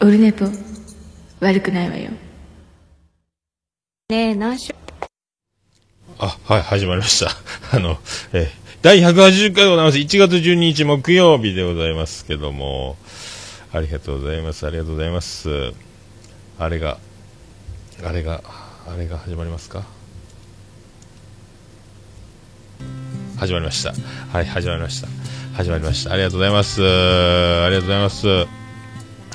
[0.00, 0.46] オルネポ
[1.40, 2.10] 悪くないわよ
[4.10, 4.72] ねえ何し
[6.18, 7.30] あ、はい、始まりました。
[7.76, 7.98] あの、
[8.32, 9.98] えー第180回でございます。
[9.98, 12.96] 1月12日木曜日でございますけども、
[13.72, 14.64] ありがとうございます。
[14.68, 15.72] ありがとうございます。
[16.60, 16.98] あれが、
[18.04, 18.40] あれが、
[18.86, 19.82] あれが始まりますか？
[23.36, 23.92] 始まりました。
[24.32, 25.08] はい、始まりました。
[25.54, 26.12] 始まりました。
[26.12, 26.80] ありがとうございます。
[26.80, 28.57] ありがとうございます。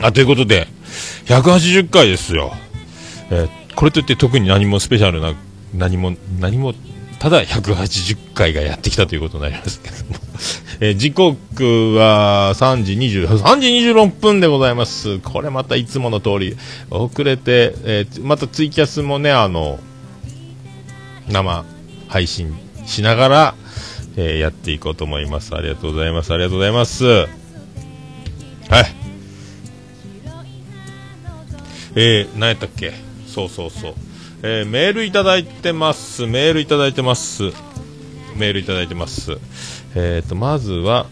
[0.01, 0.67] あ、ということで、
[1.25, 2.53] 180回ですよ。
[3.31, 5.33] えーこれといって特に何もスペシャルな、
[5.73, 6.75] 何も、何も、
[7.17, 10.03] ただ180回がやってきたということになりますけども。
[10.79, 15.17] えー時刻は3時20、3時26分でございます。
[15.19, 16.55] これまたいつもの通り、
[16.91, 19.79] 遅れて、えーまたツイキャスもね、あの、
[21.29, 21.65] 生
[22.09, 22.53] 配信
[22.85, 23.55] しながら、
[24.17, 25.55] えーやっていこうと思います。
[25.55, 26.31] ありがとうございます。
[26.31, 27.05] ありがとうございます。
[27.05, 27.27] はい。
[31.95, 32.93] えー、何やったっけ？
[33.27, 33.93] そうそうそう。
[34.41, 36.25] えーメールいただいてます。
[36.25, 37.43] メールいただいてます。
[38.35, 39.37] メールいただいてます。
[39.95, 41.05] えっ、と、まずは、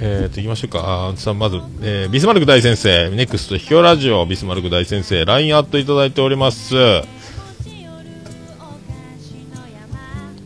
[0.00, 1.12] えーと、行きましょうか。
[1.14, 6.74] あさあ、まず、えービスマルク大先生、ネクスト秘境ラジオ、ビスマルク大先生、LINE アットいただいております。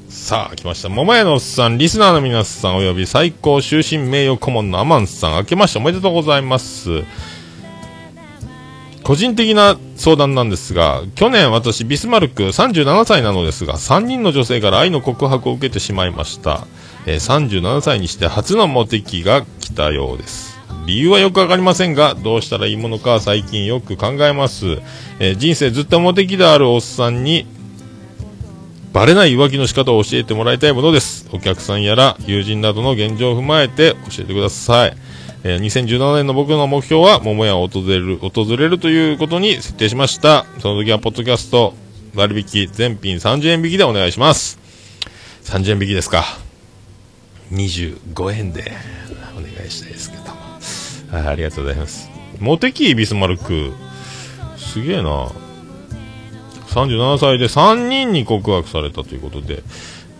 [0.09, 0.89] さあ、来ました。
[0.89, 7.05] 桃屋のおっさん、リスナーの皆さん、および最高終身名誉顧問のアマンさん、明けましておめでとうございます。
[9.07, 16.67] 個人的な相談なんですが、去年私、ビスマルク37歳なのですが、3人の女性から愛の告白を受けてしまいました。
[17.07, 20.59] えー37歳にして初のモテ期が来たようです。
[20.87, 24.79] 理由はよくわかりませんが、どうしたらいいものか最近よく考えます。
[25.21, 27.47] えー人生ずっとモテ期であるおっさんに、
[28.93, 31.29] バレない浮気の仕方を教えてもらいたいものです。
[31.33, 34.97] お客さんやら友人などの現状を踏まえて教えてください。
[35.49, 40.45] えー2017年の僕の目標は桃屋を訪れる、訪れるということに設定しました。
[40.59, 41.73] その時はポッドキャスト
[42.17, 44.59] 割引全品30円引きでお願いします。
[45.45, 46.25] 30円引きですか。
[47.53, 48.73] 25円で
[49.39, 50.41] お願いしたいですけども。
[51.13, 52.11] はい、ありがとうございます。
[52.41, 53.73] モテキービスマルク、
[54.57, 55.31] すげえな。
[56.71, 59.63] 37歳で3人に告白されたということで、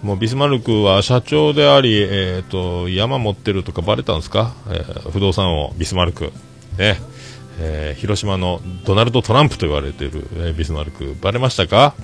[0.07, 6.33] もうビスマルクは社長であり、えっ、と、山持ってるとかバレたんですか、えー不動産王、ビスマルク。
[6.79, 7.01] ね。
[7.59, 11.17] えー広島のドナルド・トランプと言われている、えービスマルク。
[11.21, 11.95] バレましたか？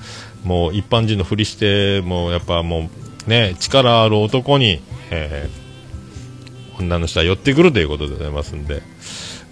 [0.43, 2.91] もう一般人のふりして、もうやっぱも
[3.27, 4.81] うね、力ある男に、
[5.13, 8.83] えー女の人は寄ってくるということでございますんで、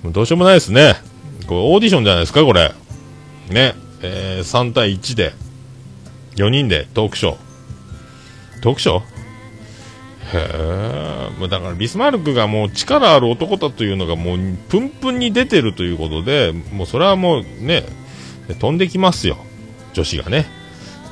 [0.03, 0.97] もうどうしようもないですね。
[1.47, 2.73] これオーディションじゃないですか、これ。
[3.49, 3.75] ね。
[4.03, 5.35] えー3対1で、
[6.35, 7.50] 4人でトークショー。
[8.61, 9.01] トークショー？
[9.01, 9.05] へ
[11.43, 11.49] え。
[11.49, 14.39] だからビスマルクがもう力ある男だというのがもう
[14.69, 17.85] プンプンに出てるということで、もうそれはもうね、
[18.59, 19.39] 飛んできますよ。
[19.93, 20.47] 女子がね。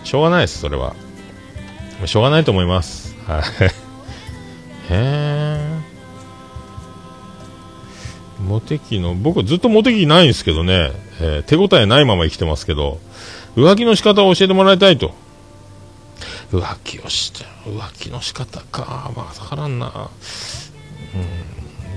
[0.05, 0.95] しょうがないです、それは。
[2.05, 3.17] しょうがないと思います。
[3.27, 3.43] はい。
[3.43, 3.71] へ
[4.91, 5.79] え。
[8.41, 13.01] モテ期の、僕ずっとモテ期ないんですけどね、えー手応えないまま生きてますけど、
[13.57, 15.13] 浮気の仕方を教えてもらいたいと。
[16.51, 20.11] 浮気をして、浮気の仕方か、まあ、わからんな。
[21.15, 21.19] う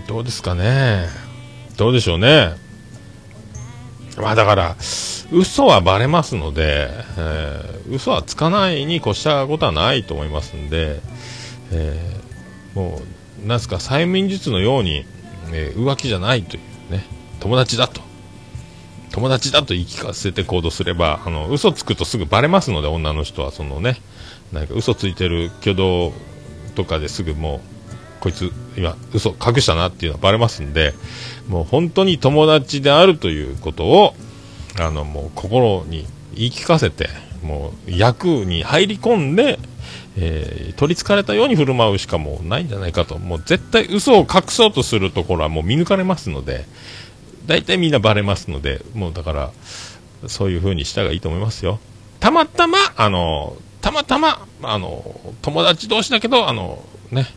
[0.04, 1.08] ん、どうですかね。
[1.78, 2.54] どうでしょうね。
[4.18, 4.76] まあだから、
[5.32, 11.02] 嘘はバレますので、えー嘘はつかないに越したことはないと思いますんで、
[11.72, 13.02] えーも
[13.44, 15.06] う、なんすか、催眠術のように、
[15.52, 16.60] えー浮気じゃないとい
[16.90, 17.06] うね、
[17.40, 18.02] 友達だと。
[19.12, 24.02] 友達だと言い聞かせて行動すれば、あの、嘘つくとすぐバレますので、女の人は、そのね、
[24.52, 26.14] なんか嘘ついてる挙動
[26.76, 27.60] とかですぐもう、
[28.22, 30.94] こいつ、今、嘘隠したなっていうのはバレますんで、
[31.48, 34.14] もう本当に友達であるということを、
[34.80, 37.10] あの、もう心に言い聞かせて、
[37.44, 39.60] もう役に入り込んで、
[40.18, 43.18] えー取りつかれたように振る舞うしかもうないんじゃないかと。
[43.20, 46.66] もう絶対嘘を隠そうとするところはもう見抜かれますので、
[47.46, 49.52] 大体みんなバレますので、もうだから、
[50.28, 51.80] そういう風にした方がいいと思いますよ。
[52.20, 57.28] たまたま、あの、たまたま、あの、友達同士だけど、あの、ね、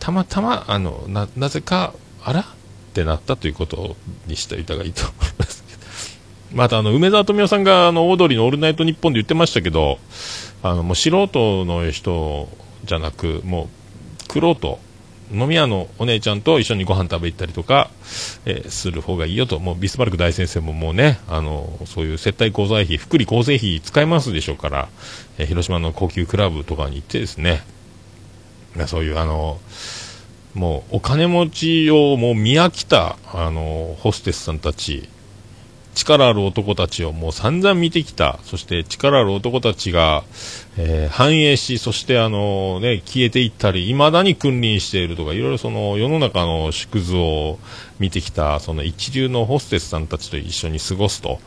[0.00, 2.40] たまたま、あの、な、なぜか、あら？
[2.40, 2.44] っ
[2.92, 3.96] てなったということ
[4.26, 5.64] にしておいたがいいと思います。
[6.52, 9.98] また、あの、梅沢富美男さんが、あの、オードリーのオールナイトニッポンで言ってましたけど、
[10.62, 12.48] あの、もう素人の人
[12.84, 13.68] じゃなく、も
[14.28, 14.78] う、玄人、
[15.32, 17.90] 飲み屋のお姉ちゃんと一緒にご飯食べ行ったりとか、
[18.46, 24.88] えーする方がいいよと、もうビスマルク大先生ももうね、あの、そういう接待交際費、福利厚生費使いますでしょうから、
[25.38, 27.62] えー広島の高級クラブとかに行ってですね、
[28.86, 29.60] そういうあの、
[30.54, 35.08] もうお金持ちをもう見飽きた、あの、ホステスさんたち、
[36.00, 40.24] 力ある男たちをもう散々見てきた、そして力ある男たちが、
[40.78, 47.58] えー、繁栄し、そしてあのね、消えていったり、未だに君臨しているとか、いろいろその世の中の縮図を
[47.98, 51.38] 見てきた、その一流のホステスさんたちと一緒に過ごすと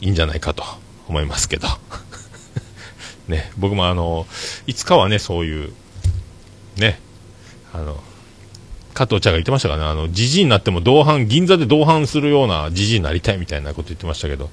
[0.00, 0.64] いいんじゃないかと
[1.08, 1.68] 思いますけど。
[3.28, 4.26] ね、僕もあの、
[4.66, 5.72] いつかはね、そういう、
[6.76, 7.00] ね、
[7.72, 8.02] あの、
[8.94, 14.50] 加藤茶が言ってましたかね、あの、じじいになっても同伴、銀座で同伴するようなじじいになりたいみたいなこと言ってましたけど、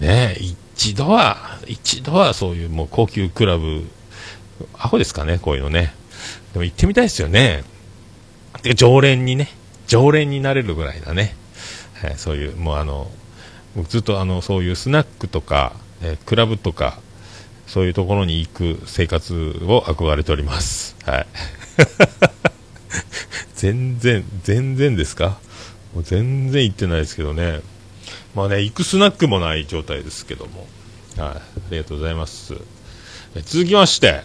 [0.00, 3.84] ね一度は、一度はそういうもう高級クラブ、
[4.76, 5.94] アホですかね、こういうのね。
[6.52, 7.64] でも行ってみたいですよね。
[8.62, 9.48] で常連にね、
[9.86, 11.36] 常連になれるぐらいだね。
[12.02, 13.10] はい、そういう、もうあの、
[13.88, 16.98] ずっとあの、そういうスナックとか、えクラブとか、
[17.66, 20.96] そういうところに行く生活を憧れております。
[21.04, 21.26] はい。
[23.56, 25.38] 全然、全然ですか？
[25.94, 27.60] もう全然行ってないですけどね。
[28.34, 30.66] まあね、行くスナックもない状態ですけども。
[31.16, 32.54] はい、ありがとうございます。
[33.36, 34.22] え続きまして、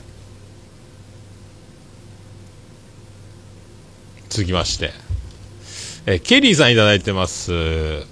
[4.29, 4.91] 続きまして、
[6.05, 7.51] えケリーさんいただいてます。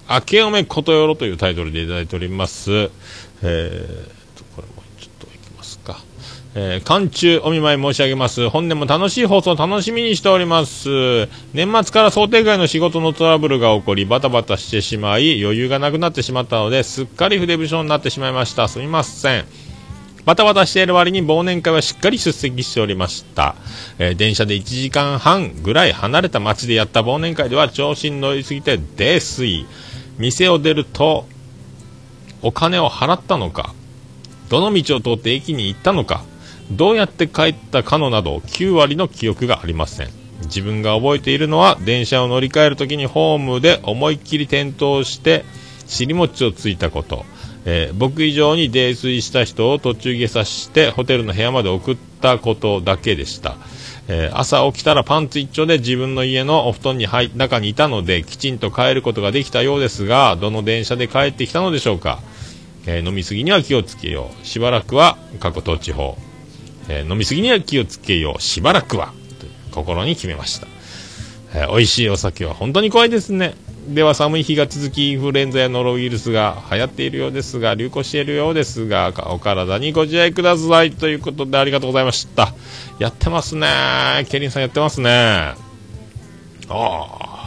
[0.09, 2.71] 明けおめことよろというタイトルでいただいております。
[2.71, 6.04] えーと、これもちょっといきますか
[6.59, 8.50] えー、寒中お見舞い申し上げます。
[8.50, 11.27] 本年も楽しい放送楽しみにしております。
[11.54, 18.68] 年末から想定外の仕事のトラブルが起こり、バタバタしてしまい、余裕がなくなってしまったので、すっかり筆不詳になってしまいました。
[18.69, 19.45] すみません。
[20.25, 23.54] バタバタしている割に忘年会はしっかり出席しておりました。
[24.00, 29.68] えー、電車で1時間半ぐらい離れた街でやった忘年会では調子に乗りすぎて泥酔。
[30.18, 31.27] 店を出ると、
[32.42, 33.75] お金を払ったのか、
[34.50, 36.24] どの道を通って駅に行ったのか、
[36.71, 40.27] どうやって帰ったかのなど9割の記憶がありません。
[40.43, 45.45] 自分が覚えているのは電車を乗り換えるときにホームで思いっきり転倒して
[45.87, 47.25] 尻餅をついたこと、
[47.65, 53.57] えー、僕以上に泥酔した人を途中下車してホテルの部屋まで送ったことだけでした、
[54.07, 62.19] えー、朝起きたらパンツ一丁で自分の家のお布団に入中にいたのできちんと帰ることができたようですがどの電車で帰ってきたのでしょうか、
[62.85, 64.45] えー、飲み過ぎには気をつけよう。
[64.45, 66.17] しばらくは過去統治法
[66.89, 69.13] えー、飲みすぎには気をつけよう、しばらくは、
[69.71, 70.67] 心に決めました。
[71.53, 73.55] えー、美味しいお酒は本当に怖いですね。
[73.87, 80.91] では寒い日が続き、インフルエンザやノロウイルスが流行っているようですが、流行しているようですが、お体にご自愛ください。
[80.91, 82.53] ということでありがとうございました。
[82.99, 83.67] やってますね。
[84.29, 85.09] ケリンさんやってますね。
[85.09, 85.55] あ
[86.69, 87.37] あ。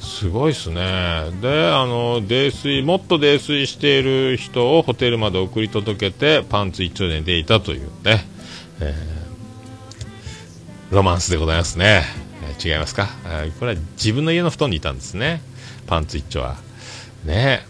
[0.00, 1.30] すごいっすね。
[1.42, 8.24] で、あの、泥酔、もっと泥酔している人をホテルまで送り届けて、パンツ一丁で寝ていたというね。
[8.80, 12.02] えー、ロマンスでございますね。
[12.48, 15.40] えー、違いますか、えー、これは自分の家の布団にいたんですね。
[15.86, 16.56] パンツ一丁は。
[17.24, 17.64] ね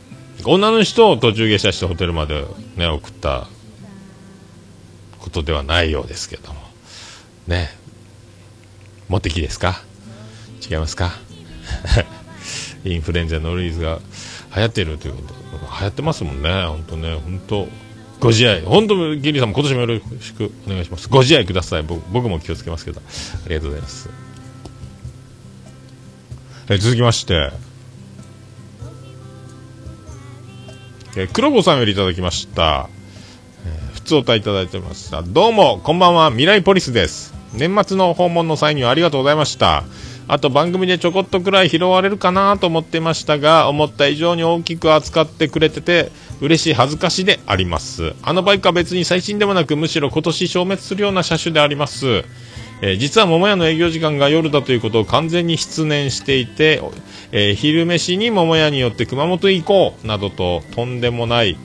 [0.44, 2.44] 女の人を途中下車してホテルまで、
[2.76, 3.48] ね、送った
[5.18, 6.60] ことではないようですけども。
[7.46, 7.70] ね
[9.08, 9.80] モテ期ですか？
[10.68, 11.12] 違いますか？
[12.84, 14.00] インフルエンザのノリーズが
[14.54, 15.34] 流行っているということ。
[15.80, 16.50] 流行ってますもんね。
[16.66, 17.68] 本当ね、本当
[18.20, 21.08] ご自愛、本当、ギリさんも今年もよろしくお願いします。
[21.08, 21.82] ご自愛ください。
[21.82, 23.00] 僕僕も気をつけますけど。
[23.00, 24.08] ありがとうございます。
[26.68, 27.50] え続きまして、
[31.16, 32.88] え黒子さんよりいただきました。
[33.66, 35.22] えー、普通お歌いただいてました。
[35.22, 37.34] どうも、こんばんは、未来ポリスです。
[37.52, 39.84] 年末の訪問の際にはありがとうございました。
[40.28, 48.14] あと番組でちょこっとくらい拾われるかなと思ってましたが、思った以上に大きく扱ってくれてて、嬉しい恥ずかしであります。
[48.22, 52.24] あのバイクは別に最新でもなく、むしろ今年消滅するような車種であります。
[52.82, 56.82] えー、実は桃屋の営業時間が夜だということを完全に失念していて、
[57.32, 61.56] えー、昼飯に桃屋によって熊本へ行こうなどととんでもない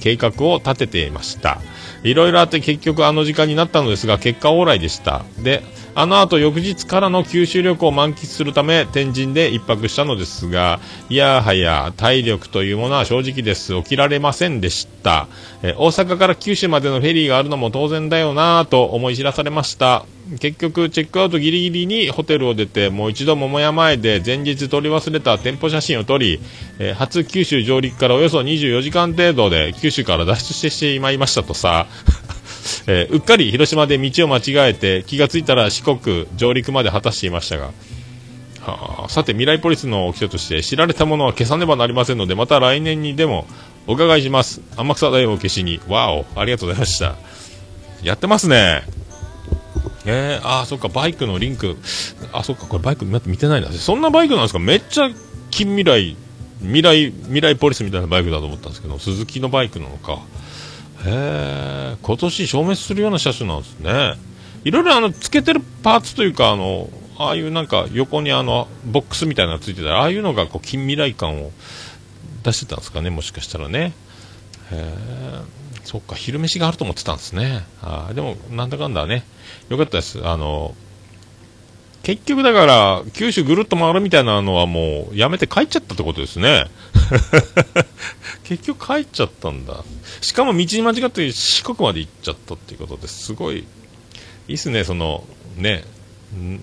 [0.00, 1.60] 計画を立てていました。
[2.02, 5.24] いろいろあって結局あの時間になったのですが、結果オーライでした。
[5.38, 5.62] で、
[5.94, 13.74] あの後翌日からの九州旅行を満喫するため天神で一泊したのですがいやはや体力というものは正直です。
[13.82, 15.28] 起きられませんでした。
[15.62, 20.04] え大阪から九州までのフェリーがあるのも当然だよなぁと思い知らされました。
[20.40, 26.40] 結局チェックアウトギリギリにホテルを出てもう一度桃山前で前日撮り忘れた店舗写真を撮り、
[26.78, 31.86] えー、初九州上陸からおよそ24時間程度で九州から脱出してしまいましたとさ。
[32.86, 37.72] えー、うっかり広島で道を間違えて気がついたら四国上陸まで果たしていましたが、
[38.60, 43.46] はあ、さて未来ポリスの掟として知られたものは消さねばなりませんのでまた来年にでも
[43.86, 44.60] お伺いします。
[44.76, 45.80] 天草大を消しに。
[45.88, 47.16] わおありがとうございました。
[48.02, 48.82] やってますね。
[50.04, 51.76] えー、あそっかバイクのリンク。
[52.32, 53.68] あそっかこれバイク見てないな。
[53.72, 54.58] そんなバイクなんですか？
[54.58, 55.08] めっちゃ
[55.50, 56.16] 近未来
[56.60, 60.20] 未来未来ポリスみたいなバイクだと思ったんですけど鈴木のバイクなのか。
[61.06, 64.14] へえ今年消滅するような車種なんですね。
[64.64, 71.52] いろいろあのつけてるパーツというかあのああいうなんか横にあのボックスみたいなのついてたらああいうのがこう近未来感を
[72.42, 73.92] 出してたんですかねもしかしたらね。
[74.70, 77.64] へえそっか昼飯があると思ってたんですね。
[77.80, 79.24] あでもなんだかんだね
[79.68, 80.26] よかったです。
[80.26, 80.74] あの
[82.02, 86.66] 結局だから九州ぐるっと回るみたいなのはもうやめて帰っちゃったってことですね。
[88.44, 89.84] 結局帰っちゃったんだ。
[90.20, 93.58] しかも道に間違って四国まで行っちゃったっていうことですごい
[94.48, 95.24] いいっすねその
[95.56, 95.84] ね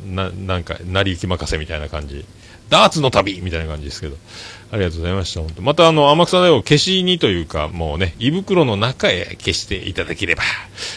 [0.07, 2.25] ななんか成り行き任せみたいな感じ。
[2.69, 4.17] ダーツの旅みたいな感じですけど。
[4.71, 5.61] ありがとうございました本当。
[5.61, 10.43] またあの天草大を消しにというかもうね胃袋の中へ消していただければ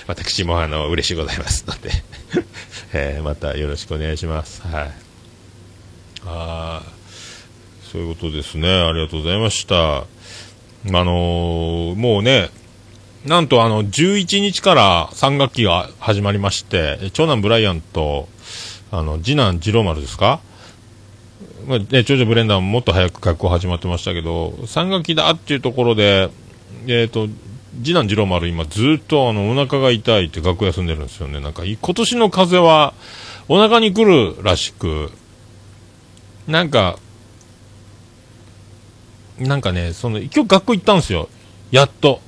[0.07, 1.65] 私もあの嬉しいございます。
[1.67, 1.91] ので。
[2.93, 4.63] えー、またよろしくお願いします。
[4.63, 4.91] はい。
[6.27, 6.83] ああ
[7.93, 8.69] そういうことですね。
[8.69, 9.99] ありがとうございました。
[9.99, 10.05] あ
[10.87, 12.51] のー、もうね
[13.25, 18.29] なんとあの11日から3学期が始まりまして長男ブライアンと
[18.91, 20.41] あの次男次郎丸ですか？
[21.67, 26.31] まあね、長女ブレンダーももっと早く学校始まってましたけど、3学期だっていうところで、
[26.87, 27.29] えっ、ー、と、
[27.83, 31.41] 次男次郎丸今ずっとあのお腹が痛いって学校休んでるんですよね。
[31.41, 32.95] なんか今年の風邪は
[33.49, 35.11] お腹に来るらしく、
[36.47, 36.99] なんか、
[39.39, 41.29] なんかね、その、今日学校行ったんですよ。
[41.71, 42.21] やっと。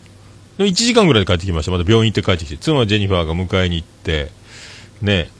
[0.58, 1.72] で1時間ぐらいで帰ってきました。
[1.72, 4.30] また病院行って帰ってきて、妻ジェニファーが迎えに行って、
[5.00, 5.30] ね、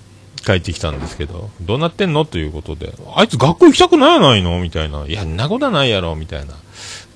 [0.44, 2.24] 帰ってきたんですけど、どうなってんの？
[2.24, 4.58] ということで、あいつ学校行きたくないやないの？
[4.60, 5.06] みたいな。
[5.06, 6.54] いや、んなことはないやろみたいな。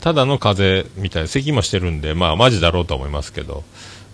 [0.01, 3.65] ただの風邪みたいな、咳もしてるんで、まあ、マジだろうと思いますけど。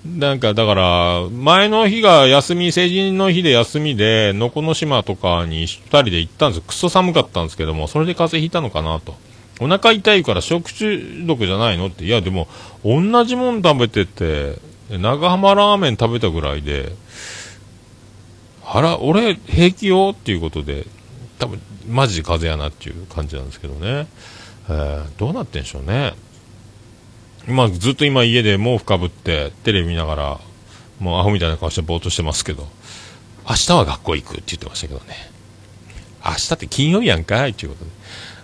[0.07, 6.63] なんか、だから、前の日が休み、成人の日で休みで、のこの島とかに2人で行ったんですよ。
[6.69, 9.17] くそ寒かったんですけども、それで風邪ひいたのかなと。
[9.61, 11.89] お腹痛いから食中毒じゃないの？
[11.89, 12.05] って。
[12.05, 12.47] いや、でも、
[12.85, 14.57] 同じもん食べてて、
[14.91, 16.93] 長浜ラーメン食べたぐらいで、
[18.73, 20.87] あら、俺、平気よっていうことで、
[21.41, 24.07] 多分、マジで風やなっていう感じなんですけどね。
[24.69, 26.15] えー、どうなってんでしょうね。
[27.49, 30.41] 今、ずっと今家で毛布かぶって、テレビ見ながら、
[31.01, 32.69] もうアホみたいな顔してぼーっとしてますけど、
[33.49, 35.17] 明日は学校行くって言ってましたけどね。
[36.25, 37.91] 明日って金曜日やんかいっていうことで。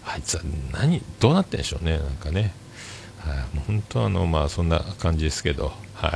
[0.09, 0.43] あいつは
[0.73, 2.53] 何、どうなってんでしょうね、なんかね。
[3.21, 6.11] はい、もう本当あの、まあそんな感じですけど、はい。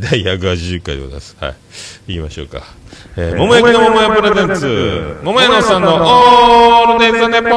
[0.00, 1.36] 第180回でございます。
[1.38, 1.54] はい。
[2.06, 2.62] 行きましょうか。
[3.16, 7.56] えー、桃焼きの桃屋プレゼンツ、桃屋のさんのオールデイズネポー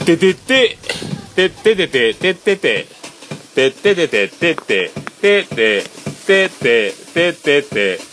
[0.00, 0.76] ンててて、
[1.36, 2.86] てててて、ててて、
[3.54, 4.90] てててて、ててて、
[5.20, 5.84] ててて、
[6.26, 8.11] ててて、てて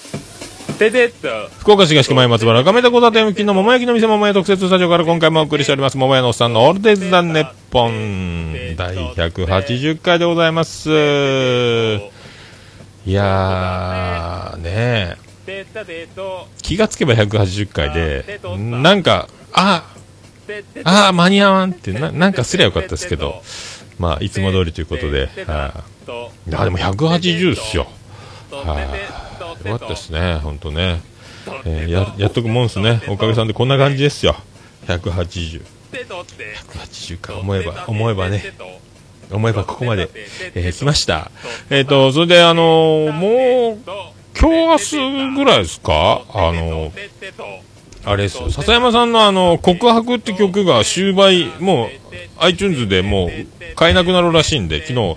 [0.87, 1.49] っと。
[1.59, 8.53] 福岡市東区前松原亀田小建向きの桃焼きの店桃屋特設スタジオから今回もお送りしております桃屋のおっさんのオールデイズ・ザ・ネッポン。
[8.77, 10.89] 第180回でございます。
[13.05, 15.17] いやーね
[16.61, 19.83] 気がつけば180回でなんかあ
[20.83, 23.41] あ間に合わんってななんかすりゃよかったですけど。
[23.99, 25.83] まあいつも通りということで、はあ、
[26.47, 27.85] いやでも180っすよ。
[28.49, 29.28] はい、
[29.65, 31.01] よかったですね、本当ね。
[31.65, 33.01] えー、ややっとくもんですね。
[33.07, 34.35] おかげさんでこんな感じですよ。
[34.87, 35.61] 180。
[35.91, 38.43] 180か、思えば、思えばね。
[39.31, 40.09] 思えばここまで、
[40.55, 41.31] えー、来ました。
[41.69, 43.89] えっ、ー、と、それであの、もう、
[44.39, 46.23] 今日明日ぐらいですか？
[46.33, 46.91] あの
[48.05, 51.89] あれですよ、笹山さんのあの、告白って曲が終売、もう、
[52.39, 55.15] iTunes でもう、買えなくなるらしいんで、昨日、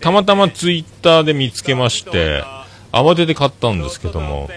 [0.00, 2.42] たまたまツイッターで見つけまして、
[2.94, 4.48] 慌てて買ったんですけども、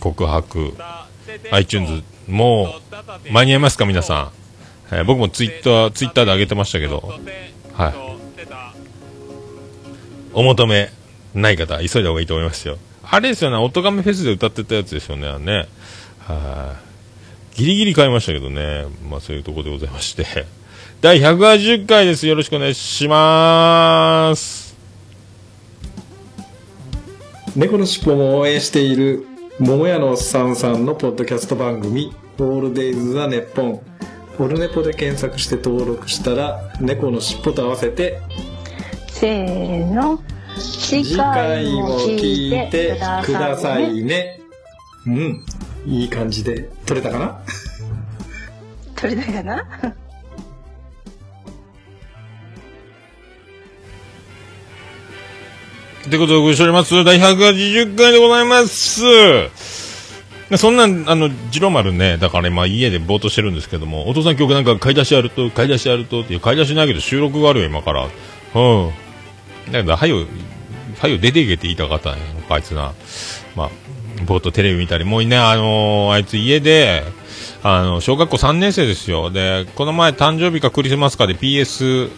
[0.00, 0.74] 告白、
[1.52, 2.74] iTunes、も
[3.28, 4.32] う、間に合いますか皆さ
[4.90, 4.94] ん。
[4.94, 7.14] えー、僕もツイッター、ツイッターで上げてましたけど、
[7.72, 7.94] はい。
[10.34, 10.90] お求め
[11.34, 12.78] ない方、急いだ方がいいと思いますよ。
[13.02, 15.68] あれですよね、おとがめフェスで歌ってたやつですよね、ね。
[16.18, 16.76] は
[17.54, 17.58] い。
[17.58, 18.86] ギリギリ買いましたけどね。
[19.08, 20.26] まあそういうとこでございまして。
[21.00, 22.26] 第180回です。
[22.26, 24.63] よろしくお願いします。
[27.56, 29.26] 猫のしっぽも応援している
[29.60, 33.80] 桃屋のおっさんさんのポッドキャスト番組「オールデイズ・ザ・ネッポン」
[34.40, 38.20] オルネポで検索して登録したら猫のしっぽと合わせて
[39.06, 40.18] せーの
[40.58, 44.40] 次回も聞いてくださいね。
[45.06, 45.44] うん。
[45.86, 47.40] いい感じで撮れたかな？
[48.96, 49.64] 撮れたかな？
[56.14, 57.02] ということで、お送りします。
[57.02, 59.02] 第180回でございます。
[60.56, 68.04] そんな、あの、ジロ丸ね、だから今家でぼーっとしてるんですけども、お父さん今日なんか買い出しあると、買い出しあるとって、買い出しないけど収録があるよ、今から。
[68.04, 68.90] うん。
[69.72, 70.24] だけど、はよ、
[71.00, 72.18] はよ出ていけって言いたかったね、
[72.48, 72.92] あいつな。
[73.56, 73.70] まあ、
[74.24, 77.02] ぼーっとテレビ見たり、もうね、あのーあいつ家で、
[77.64, 79.32] あの、小学校3年生ですよ。
[79.32, 82.08] で、この前誕生日かクリスマスかで PS、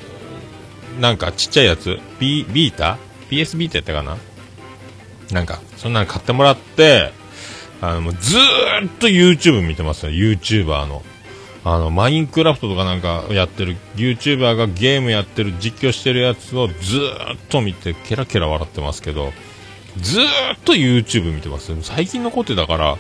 [1.01, 2.99] なんかちっちゃいやつ、ビビータ？
[3.31, 4.17] ?PS ビータやったかな？
[5.33, 7.13] なんか、そんなの買ってもらって、
[7.81, 8.41] あの、もうずー
[8.89, 11.03] っと YouTube 見てますよ、YouTuber の。
[11.65, 19.33] あの、マインクラフトとかなんかやってる、YouTuber がゲームやってる、実況してるやつをずーっと見て、ケラケラ笑ってますけど、
[20.01, 20.27] ずーっ
[20.65, 21.75] と YouTube 見てます。
[21.83, 22.97] 最近のことだから、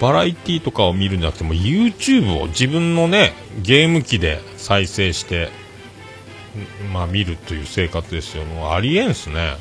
[0.00, 5.50] バラエティとかを見るんじゃなくても YouTube を自分のね、ゲーム機で再生して、
[6.92, 8.44] まあ見るという生活ですよ。
[8.44, 9.56] もうありえんすね。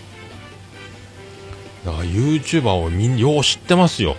[1.85, 4.15] だから YouTuber をみよう知ってますよ。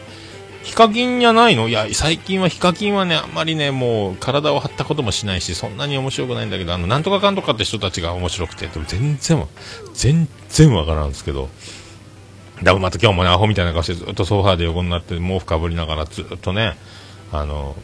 [0.64, 1.68] ヒカキンじゃないの？
[1.68, 9.46] いや、最近はヒカキンはね、あんまりね、もう体を張ったこともしないし、そんなに面白くないんだけど、あの、なんとかかんとかって人たちが面白くて、でも全然、
[9.92, 11.50] 全然わからんですけど、
[12.62, 16.78] だからまた今日もね、アホみたいな顔してずっとソファーで横になって毛布かぶりながらずっとね、
[17.30, 17.76] あの、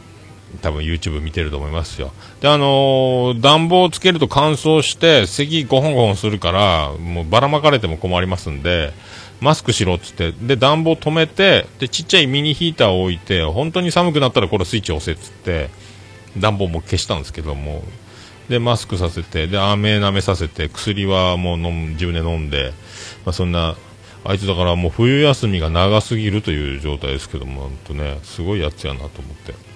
[0.61, 2.11] 多分 YouTube 見てると思いますよ。
[2.41, 8.93] で、あのー暖房をつけると乾燥して、咳5本5本するから、もうばらまかれても困りますんで、
[9.39, 15.69] マスクしろっつって、で、暖房止めて、で、ちっちゃいミニヒーターを置いて、本当に寒くなったらこれスイッチ押せっつって、
[16.37, 17.83] 暖房も消したんですけども、
[18.49, 22.73] で、マスクさせて、で、飴舐めさせて、薬はもう飲む、自分で飲んで、
[23.25, 23.75] まあ、そんな、
[24.23, 29.70] あいつだからもう冬休みが長すぎるという状態ですけども、ほんとね、すごいやつやなと思って。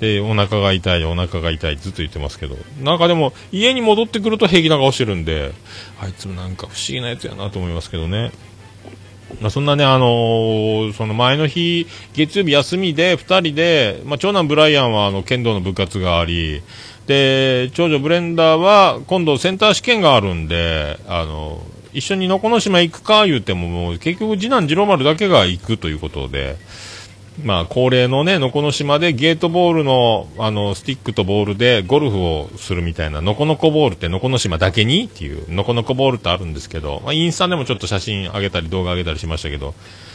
[0.00, 5.52] で、お腹が痛い、お腹が痛い、ずっと言ってますけど、なんかでも、家に戻ってくると平気な顔してるんで、
[6.00, 8.30] あいつもなんか不思議なやつやなと思いますけどね。
[9.40, 16.62] まあ、そんなね、あのーその前の日、月曜日休みで、二人で、まあ、長男ブライアンはあの剣道の部活があり、
[17.06, 21.60] で、長女ブレンダーは今度センター試験があるんで、あの
[21.92, 26.56] 一緒にのこの島行くか言うても、もう結局次男次郎丸だけが行くということで、
[27.44, 35.04] まあ、恒例のね、のこの島でゲートボールの、あの、スティックとボールでゴルフをするみたいな、のこのこボールってのこの島だけに？
[35.04, 39.74] っていう、のこのこボールってあるんですけど、まあ、インスタでもちょっと写真上げたり動画上げたりしましたけど、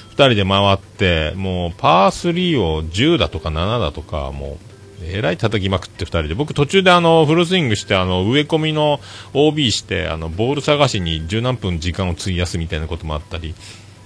[0.10, 4.58] 二人で回って、もうパー3を10だとか7だとか、も
[5.02, 9.00] う、えらい叩きまくって二人で、僕途中であの、フルスイングして、あの、植え込みの
[9.34, 13.56] OB して、あの、ボール探しに十何分時間を費やすみたいなこともあったり、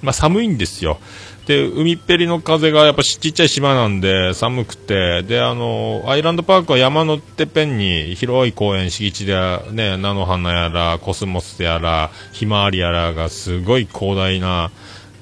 [0.02, 1.00] まあ寒いんですよ。
[1.46, 9.36] で、海っぺりの風がやっぱちっちゃい島なんで寒くて、で、あの、アイランドパークは山のてっぺんに広い公園、敷地で、
[9.72, 14.72] ね、菜の花やら、コスモスやら、ひまわりやらがすごい広大な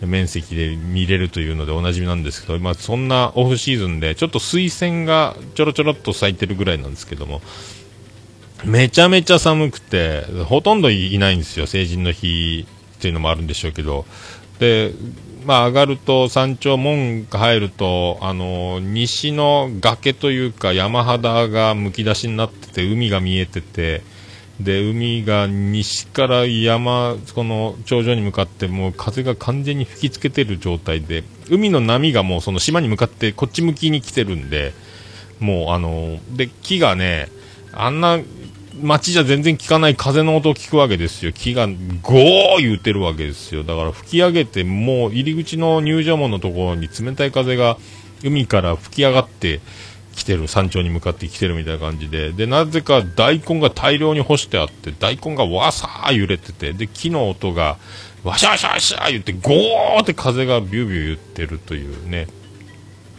[0.06, 7.42] 面積で見れるというのでおなじみなんですけど、まあそんなオフシーズンで、ちょっと水仙がちょろちょろっと咲いてるぐらいなんですけども、
[8.64, 12.66] めちゃめちゃ寒くて、ほとんどいないんですよ、成人の日
[12.98, 14.06] っていうのもあるんでしょうけど、
[14.64, 14.94] で、
[15.46, 24.02] まあ、上がると山頂門が入ると、あの西の崖というか山肌がむき出しになってて海が見えてて
[24.62, 34.74] で海が西から山この頂上に向かってもう風が完全に吹きつけてる状態で海の波がもうその島に向かってこっち向きに来てるんで
[35.42, 37.28] もうあので木がね
[37.74, 38.20] あんな
[38.82, 41.32] 街じゃ全然聞かない風の音を聞くわけですよ。
[41.32, 43.64] 木がゴー言ってるわけですよ。
[43.64, 47.78] だから吹き上げて、もう入り口の入場門のところに冷たい風が
[48.24, 49.60] 海から吹き上がって
[50.16, 57.78] きてる、山頂に向かってきてるみたいな感じで、で、なぜか大根が大量に干してあって、大根がわさー揺れてて、で、木の音が
[58.24, 62.28] わしゃわしゃわしゃ言って、ゴーって風がビュービュー言ってるというね。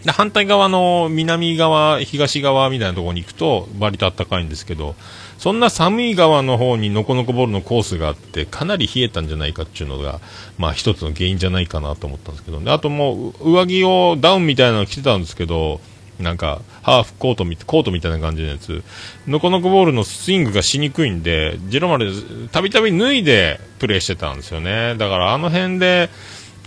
[0.05, 4.95] で反対側の南側、東側みたいなところに行くと、割と暖かいんですけど、
[5.39, 10.21] そんな寒い側の方にノコノコボールのコースがあって、かなり冷えたんじゃないかっていうのが、
[10.59, 15.81] まあ一つの原因じゃないかなと思ったんですけど、であともう上着をダウンみたいなの着てたんですけど、
[16.21, 18.85] なんか、ハーフコートみ、コートみたいな感じのやつ、
[19.27, 22.13] ノコノコボールのスイングがしにくいんで、ジロマル
[22.53, 24.95] たびたび脱いでプレーしてたんですよね。
[24.97, 26.11] だからあの辺で、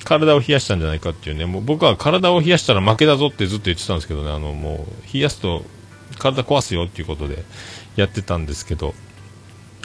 [0.03, 5.63] 体を冷やしたんじゃないかっていうね、もう僕は体を冷やしたら負けだぞってずっと言ってたんですけどね、あのもう冷やすと
[6.19, 7.43] 体壊すよっていうことで
[7.95, 8.93] やってたんですけど、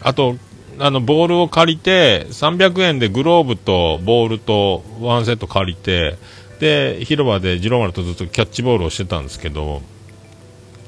[0.02, 0.36] あと、
[0.78, 6.16] あのボールを借りて、300円でグローブとボールとワンセット借りて、
[6.60, 9.82] で、広場でジローマルとずっとキャッチボールをしてたんですけど、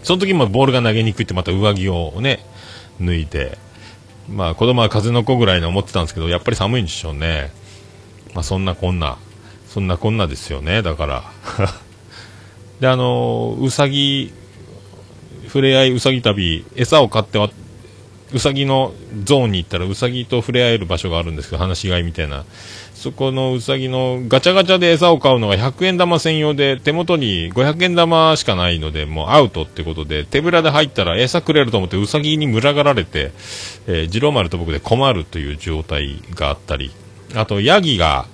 [0.03, 2.45] その時もボールが投げにくいってまた上着をね、
[3.01, 3.59] 脱いで、
[4.29, 7.51] まあ子供は風の子ぐらいに思ってたんですけど、やっぱり寒いんでしょうね。
[8.35, 9.17] まあ、そんなこんな、
[9.69, 11.25] そんなこんなですよね、だから。
[12.81, 14.33] で、あのうさぎ、
[15.55, 17.49] ふれあいうさぎ旅、餌を買っては、
[18.33, 22.45] うさぎのゾーンに行ったらうさぎと触れ合える場所があるんですけど、放し飼いみたいな。
[22.93, 33.31] そこのうさぎのガチャガチャで餌を買うのが100円玉専用で、手元に500円玉しかないので、もうアウトってことで、手ぶらで入ったら餌くれると思ってうさぎに群がられて、
[33.87, 36.90] えー、次郎丸と僕で困るという状態があったり、
[37.37, 38.27] あと、ヤギが、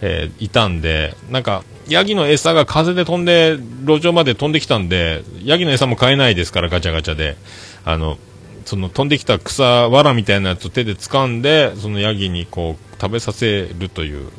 [0.00, 7.36] えー、いたんで、なんか、ヤギの餌が風で飛んで、路上まで飛んできたんで、ヤギの餌も買えないですから、ガチャガチャで。
[7.84, 8.18] あの、
[8.64, 14.30] その飛んできた草、藁みたいなやつを手で掴んで、そのヤギにこう、食べさせるという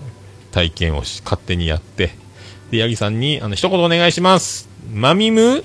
[0.51, 2.11] 体験をし勝手にやって、
[2.71, 4.69] で、ヤギさんに、あの、一言お願いします。
[4.93, 5.63] マミム？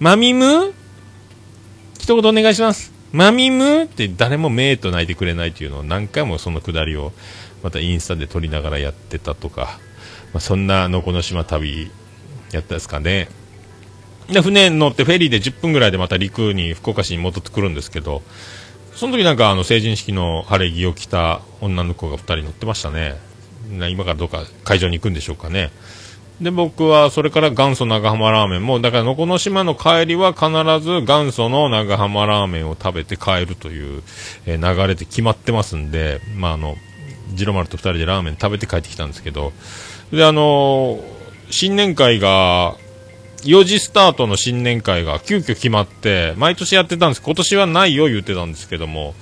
[0.00, 0.72] マミム？
[1.98, 2.92] 一言お願いします。
[3.12, 3.84] マミム？
[3.84, 7.12] って誰もメーと泣いてくれないというのを何回もそのくだりを
[7.66, 9.80] またインスタで撮りながらやってたとか、
[10.32, 11.90] まあ、そんなのこの島旅
[12.52, 13.28] やったですかね。
[14.28, 18.22] で、船に乗ってフェリーで10分ぐらいでまた陸に福岡市に戻ってくるんですけど、
[18.94, 23.16] その時なんかあの成人式の晴れ着を着た女の子が2人乗ってましたね。
[23.90, 25.72] 今からどっか会場に行くんでしょうかね。
[26.40, 30.50] で、僕はそれから元祖長浜ラーメンも、だからのこの島の帰りは必
[30.84, 34.02] ず元祖の長浜ラーメンを食べて帰るという、
[34.44, 36.76] え、流れで決まってますんで、まあ、あの、
[37.34, 39.52] ジロマルと二人でラーメン食べて帰ってきたんですけど、
[40.12, 41.02] で、あのー、
[41.50, 42.76] 新年会が、
[43.42, 47.22] 4時スタートの新年会が急遽決まって、毎年やってたんです。
[47.22, 49.14] 今年はないよ言ってたんですけども、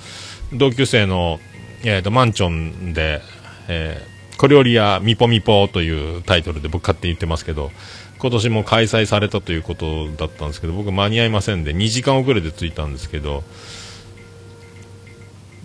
[0.53, 1.39] 同級生の、
[1.83, 3.21] えっ、ー、と、マンチョンで、
[3.67, 7.71] えー小料理屋みぽみぽというタイトルで僕勝手に言ってますけど、
[8.19, 13.43] 今年も開催されたということだったんですけど、僕間に合いませんで、2時間遅れで着いたんですけど、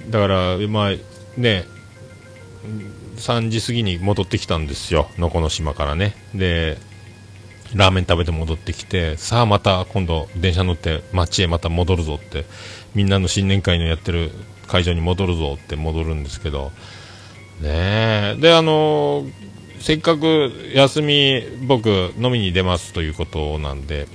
[0.09, 0.93] だから、まあ、
[1.37, 1.65] ね、
[3.17, 6.15] 3時過ぎに戻ってきたんですよ、能古の島からね。
[6.35, 6.79] で、
[7.75, 12.45] ラーメン食べて戻ってきて、さあまた今度電車乗って街へまた戻るぞって、
[12.95, 14.31] みんなの新年会のやってる
[14.67, 16.73] 会場に戻るぞって戻るんですけど、
[17.61, 19.25] ねで、あの、
[19.81, 24.07] せっかく休み、僕、飲みに出ますということなんで、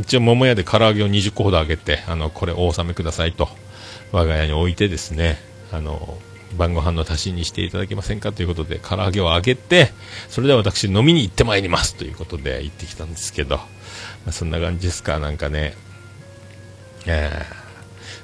[0.00, 3.48] 一応、桃屋で唐揚げを20個ほどあげて、あの、これお納めくださいと、
[4.10, 5.38] 我が家に置いてですね、
[5.70, 6.18] あの、
[6.56, 9.92] 晩ご飯の足しにしていただけませんかということで、唐揚げをあげて、
[10.28, 13.64] それでは私飲みに行ってまいりますということで行ってきたんですけど、ま
[14.28, 15.74] あ、そんな感じですか、なんかね、
[17.06, 17.62] えー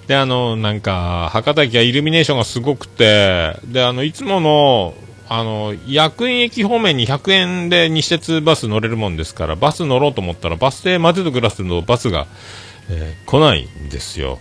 [0.09, 4.95] で、あの、なんか、博多駅はイルミネーションがすごくて、で、あの、いつもの、
[5.29, 12.27] あの、薬園駅方面に100円で西鉄バス乗れるもんですから、バス乗ろうと思ったら、バス停待てと暮らすのバスが、
[12.89, 14.39] えー、来ないんですよ。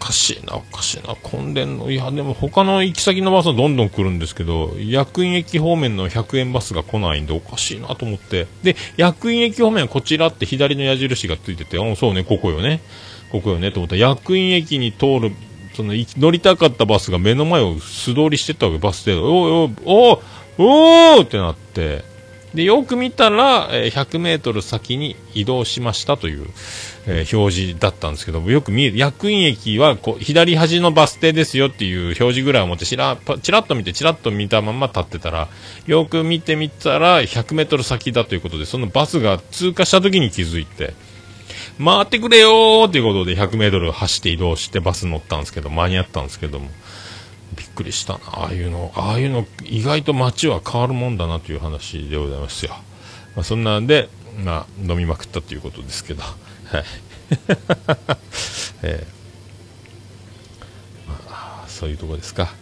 [0.00, 1.90] おかしいな、おかしいな、混んでんの。
[1.90, 8.46] いや、でも他の行き先のバスはどんどん来るんですけど、薬院駅方面の100円バスが来ないんで、おかしいなと思って。
[8.62, 12.80] で、薬院駅方面はこちらって左の矢印がついてて、うん、そうね、ここよね。
[13.32, 15.32] ここよねと思ったら、役員駅に通る、
[15.74, 20.22] その、乗りたかったバスが目の前を素通りしてったわけ、バス停おおお
[20.58, 22.04] おおってなって、
[22.58, 26.48] で、よく見たら、え、100メートル先に移動しましたという、
[27.06, 35.46] えー、表示だったんですけどよく見える、役員駅はこう左端のバス停ですよっていう表示ぐらいを持ってちら、ちらっと見て、ちらっと見たまま立ってたら、
[35.86, 40.94] よく見てみたら、100メートル先だということで、そのバスが通過した時に気づいて、
[41.78, 46.70] 回ってくれよーっていうことで100メートル走って移動してバス乗ったんですけど、間に合ったんですけども、
[47.78, 48.20] くりしたな。
[48.26, 52.72] ああいうの、ああいうの、意外と街は変わるもんだなという話でございますよ。
[53.36, 54.08] まあ、そんなんで、
[54.44, 56.28] まあ、飲みまくったということですけど、は
[56.80, 56.84] い。
[58.82, 62.52] えー、まあ、そういうとこですか。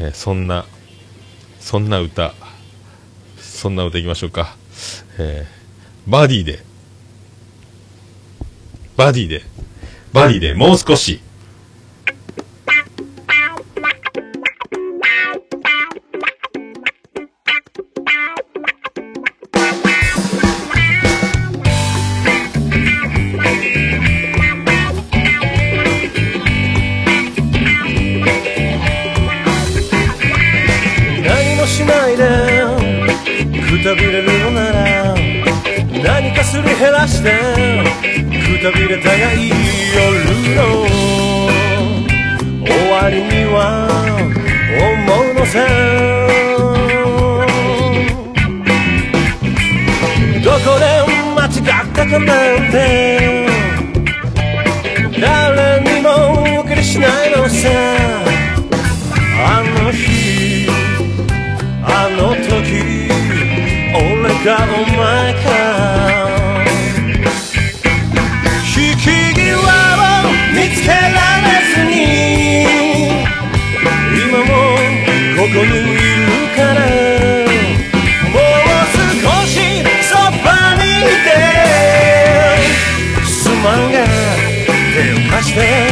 [0.00, 0.66] えー、そんな、
[1.60, 2.34] そんな歌、
[3.40, 4.56] そんな歌いきましょうか。
[5.18, 6.64] えー、バディで、
[8.96, 9.44] バディで、
[10.12, 11.20] バディでもう少し。
[36.98, 39.50] らしてくたびれたがいい
[39.94, 40.02] 夜
[40.56, 40.60] の
[42.66, 43.86] 終わりには
[44.82, 45.54] 思うのさ
[50.42, 50.84] どこで
[51.36, 53.46] 間違ったかなんて
[55.20, 57.68] 誰にも気にしないのさ
[59.46, 60.66] あの日
[61.84, 63.08] あの時
[63.94, 66.47] 俺かお前か。
[70.88, 71.96] 見つけられずに。
[74.16, 74.50] 今も
[75.36, 76.76] ここにいるから。
[78.32, 78.80] もう
[79.20, 79.52] 少し
[80.02, 80.46] そば
[80.76, 81.28] にいて。
[83.26, 83.96] すまんが
[84.94, 85.87] 手を貸して。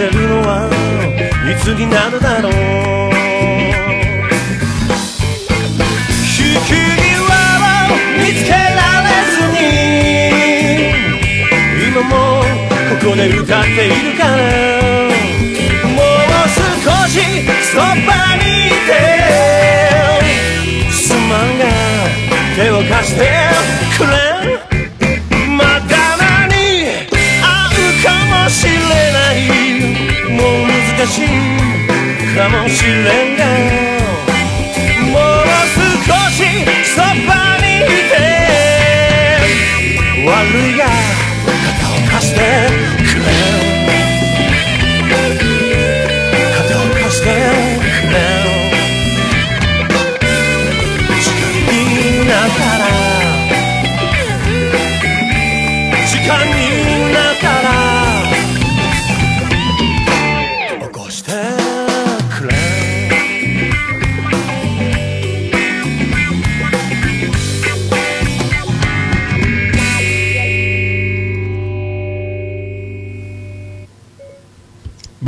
[0.00, 0.64] せるのは
[1.44, 2.52] いつになるだろう
[6.24, 7.20] 引き際
[7.84, 9.60] を見つけられずに
[11.86, 12.40] 今も
[12.98, 14.32] ここで歌っているから
[15.84, 17.20] もう少し
[17.70, 17.84] そば
[18.40, 18.90] にいて
[20.90, 21.62] すまんが
[22.56, 23.20] 手を貸して
[23.98, 24.19] くれ
[31.00, 31.26] かしい
[32.36, 32.90] かもしれ
[33.32, 33.44] んが
[35.06, 36.44] もう少し
[36.84, 38.20] そばにいて。
[40.26, 40.36] 悪
[40.68, 40.84] いが
[41.64, 42.89] 肩を貸して。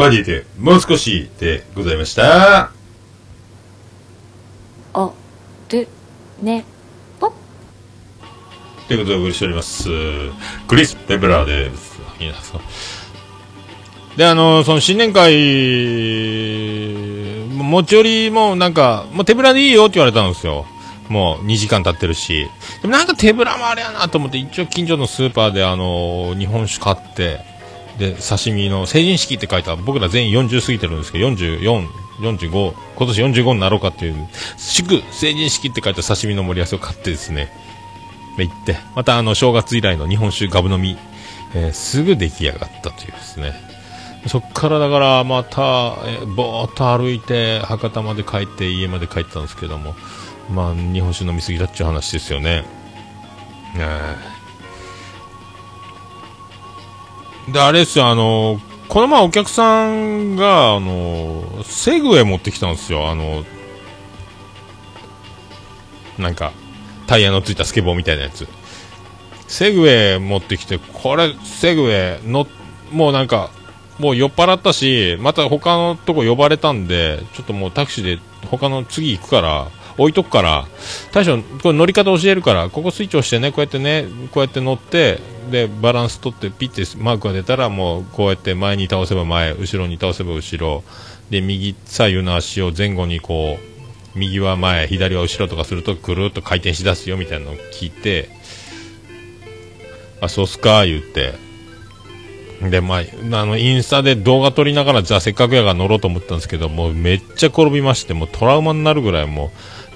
[0.03, 2.73] バディでもう少しでございました。
[4.95, 5.11] あ
[5.69, 5.87] で
[6.43, 6.65] ね
[7.21, 7.33] ぽっ
[8.89, 9.89] ということでお送りしております。
[10.67, 11.93] クリス・ペブラーです。
[14.17, 15.33] で、あの、その新年会、
[17.57, 20.67] 持ち寄りもなんか、もう手ぶらでいいよって言われたんですよ。
[21.09, 22.49] もう2時間経ってるし。
[22.83, 27.52] でもなんか手ぶらもあれやなと思って、一応近所のスーパーであの、日本酒買って、
[27.99, 31.87] で、刺身の成人式って書いた、僕ら全員40過ぎてるんですけど、44、
[32.21, 37.53] 45、今年45になろうかっていう、祝成人式って書いた刺身の盛り合わせを買ってですね、
[38.39, 40.97] 行って、またあの、正月以来の日本酒ガブ飲み、
[41.55, 43.53] えーすぐ出来上がったというですね。
[44.27, 45.97] そっからだからまた、
[46.37, 49.95] ぼーっと歩いて、博多まで帰って、家まで帰ったんですけども、
[50.51, 52.65] まあ、日本酒飲みすぎだっていう話ですよね。
[53.77, 54.42] えー
[57.49, 63.45] で、あれですよ、あの、この前お客さんが、あの、セグウェイ持ってきたんですよ、あの、
[66.19, 66.53] なんか、
[67.07, 68.47] タイヤのついたスケボーみたいなやつ。
[69.49, 72.47] セグウェイ持ってきて、これ、セグウェイの、
[72.91, 73.51] もうなんか、
[73.99, 80.67] もう酔っ払ったし、また他のとこ呼ばれたんで、ちょっともうタクシーで他の次行くから、置いとくから、
[81.13, 90.85] 大将、これ乗り方教えるから、ここスイッチ押してね、こうやってね、こうやって乗って、で、バランス取って、ピッてマークが出たら、もうこうやって前に倒せば前、後ろに倒せば後ろ、
[91.31, 98.29] で、右左右の足を前後にこう、右は前、左は後ろとかすると、くるっと回転しだすよみたいなのを聞いて、
[100.21, 101.35] あ、そうっすか、言って。
[102.71, 103.01] で、まあ、
[103.41, 109.51] あの、インスタで動画撮りながら、じゃあせっかくやが乗ろうと思ったんですけど、もうめっちゃ転びまして、もうトラウマになるぐらいも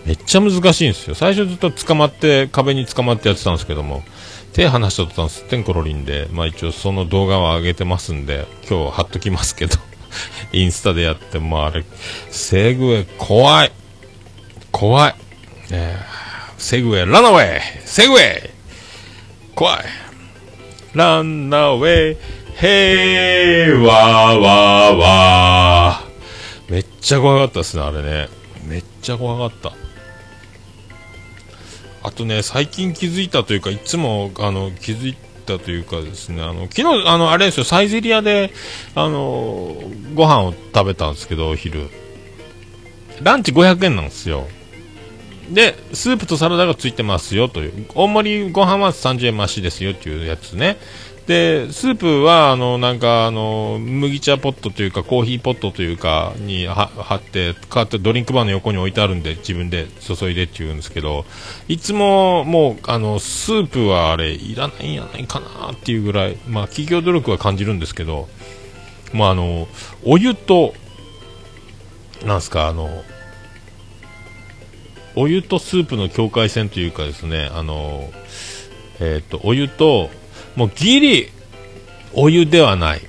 [0.04, 1.14] う、めっちゃ難しいんですよ。
[1.14, 4.02] 最初ずっと捕まって、壁に捕まってやってたんですけども、
[4.56, 9.76] 手離しとった途端すってんころりんで、まあ一応その動画は上げてますんで、今日貼っときますけど、
[10.50, 11.84] インスタでやって、まああれ、
[12.30, 13.72] セグウェイ怖い。
[14.72, 15.14] 怖い。
[15.72, 16.16] えー
[16.58, 18.50] セグウェイ、ランナウェイセグウェイ
[19.54, 19.84] 怖い。
[20.94, 22.16] ランナウェイ、
[22.54, 26.72] ヘイワーワーワー。
[26.72, 28.30] めっちゃ怖かったですね、あれね。
[28.64, 29.85] めっちゃ怖かった。
[32.16, 38.52] とね、最近気づいたというか、いつも、あの、気づいたというかですね、あの、昨日、あの、あれですよ、サイゼリアで、
[38.94, 39.76] あの、
[40.14, 41.88] ご飯を食べたんですけど、お昼。
[43.22, 44.48] ランチ500円なんですよ。
[45.50, 47.86] で、スープとサラダがついてますよという。
[47.94, 50.76] 大盛りご飯は30円増しですよっていうやつね。
[51.26, 61.24] で、スープは、あの、なんか、あの、麦茶ポットというか、コーヒーポットというか、には貼って、買ってドリンクバーの横に置いてあるんで、自分で注いでって言うんですけど、
[61.66, 68.28] いつも、もう、あの、スープはあれ、いらないんやないかなっていうぐらい、まあ、企業努力は感じるんですけど、
[69.12, 69.66] まあ、あの、
[70.04, 70.74] お湯と、
[72.24, 73.02] なんすか、あの、
[75.16, 78.12] お湯とスープの境界線というかですね、あの、
[79.00, 80.10] えっ、と、お湯と、
[80.56, 81.28] もうギリ、
[82.14, 83.02] お湯ではない、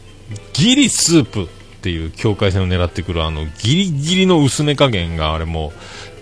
[0.54, 1.48] ギリスープっ
[1.82, 5.72] ていう境界線を狙ってくる、あの、ギリギリの薄め加減が、あれも、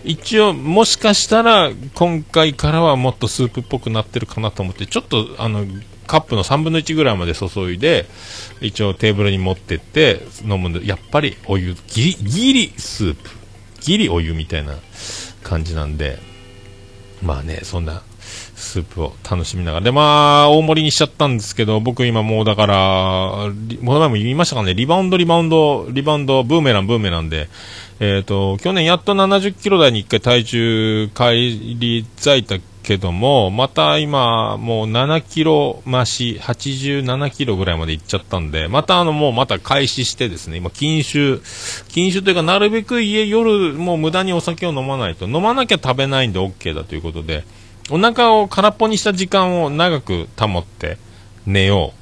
[0.03, 5.65] 一応、もしかしたら、今回からはもっとスープっぽくなってるかなと思って、ちょっと、あの、
[6.05, 8.05] カップの3分の1ぐらいまで注いで、
[8.61, 13.29] 一応テーブルに持ってって飲むんで、やっぱりお湯、ギリ、ギリスープ、
[13.81, 14.75] ギリお湯みたいな
[15.43, 16.19] 感じなんで、
[17.23, 18.03] まあね、そんな
[18.55, 19.83] スープを楽しみながら。
[19.83, 22.75] で、まあ、大盛りにしちゃったんですけど、僕今もうだから、
[23.85, 27.49] この前も言いましたかね、リバウンド、リバウンド、リバウンド、ブーメラン、ブーメランで、
[27.99, 41.39] えっ、と、去年やっと70キロ台に1回体重返り咲いたけども、また今、もう7キロ増し、87キロぐらいまで行っちゃったんで、またあの、もうまた開始してですね、今、禁酒、
[41.89, 47.43] 禁酒というか、なるべく家、夜、もう無駄にお酒を飲まないと、飲まなきゃ食べないんで OK だということで、
[47.91, 50.97] お腹を空っぽにした時間を長く保って
[51.45, 51.93] 寝よ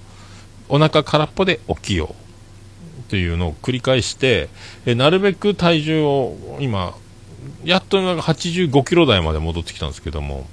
[0.70, 0.76] う。
[0.76, 3.10] お腹空っぽで起きよう。
[3.10, 4.50] というのを繰り返して、
[4.86, 6.96] えなるべく体重を今、
[7.64, 10.48] やっとなんか85キロ台まで戻ってきたんですけども、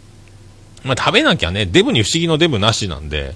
[0.85, 3.35] まあ、食べなきゃね、デブに不思議のデブなしなんで、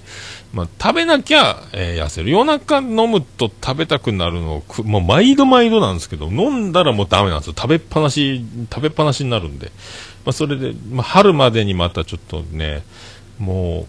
[0.53, 2.29] まあ、食べなきゃ、えー痩せる。
[2.29, 7.53] 夜中飲むと食べたくなるのく、もう毎度毎度なんですけど、飲んだらもうダメなんですよ。
[7.55, 9.71] 食べっぱなし、食べっぱなしになるんで。
[10.25, 12.83] まあ、それで、まあ、春までにまたちょっとね、
[13.39, 13.87] も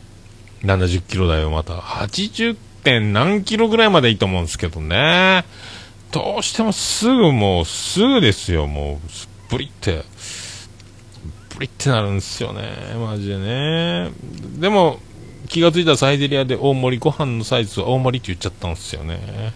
[0.62, 5.44] う、70キロ台をまた、80点何キロぐらいまでいいと思うんですけどね。
[6.12, 10.05] どうしてもすぐもう、すぐですよ、もう、すっぷりって。
[11.57, 12.62] プリってなるんですよね、
[12.99, 14.11] マジでね。
[14.59, 15.01] でも、
[15.49, 19.55] 気がついたらサイゼリアで大盛り、ご飯のサイズを大盛りって言っちゃったんですよね。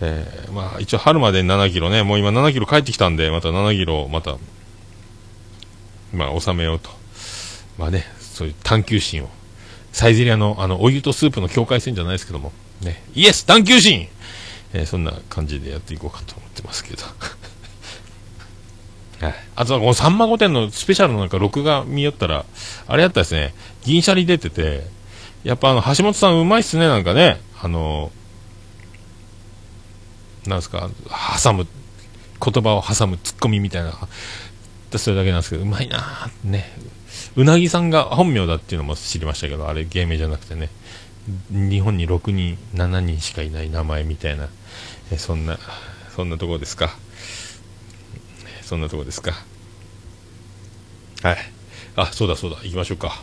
[0.00, 4.36] えーまあ、一応春まで7キロね、もう今7キロ帰ってきたんで、また7キロ、また、
[6.16, 6.90] まあ、収めようと。
[7.78, 9.28] まあね、そういう探求心を。
[9.92, 12.52] サイゼリアの、あの、お湯とスープの境界線じゃないですけども、
[12.82, 13.44] ね、イエス!
[13.44, 14.08] 探求心!
[14.72, 17.02] えーそんな感じでやっていこうかと思ってますけど。
[19.20, 22.44] はい、あとはこのさんま御殿のスペシャルのなんか録画見よったら、
[22.86, 24.86] あれやったですね、銀シャリ出てて、
[25.44, 28.12] やっぱあの、橋本さんうまいっすね、なんかね、あの、
[30.46, 30.90] なんですか、
[31.42, 31.66] 挟む、
[32.44, 33.98] 言葉を挟むツッコミみたいな、
[34.98, 36.70] それだけなんですけど、うまいなーってね。
[37.36, 40.70] うなぎさんが本名だっていうのも知りましたけど、あれ芸名じゃなくてね、
[41.50, 44.48] 日本に6人、7人しかいない名前みたいな、
[45.12, 45.58] えそんな、
[46.14, 46.96] そんなところですか？
[48.62, 49.32] そんなとこですか？
[51.22, 51.36] はい。
[51.96, 53.22] あ、そうだそうだ、行きましょうか。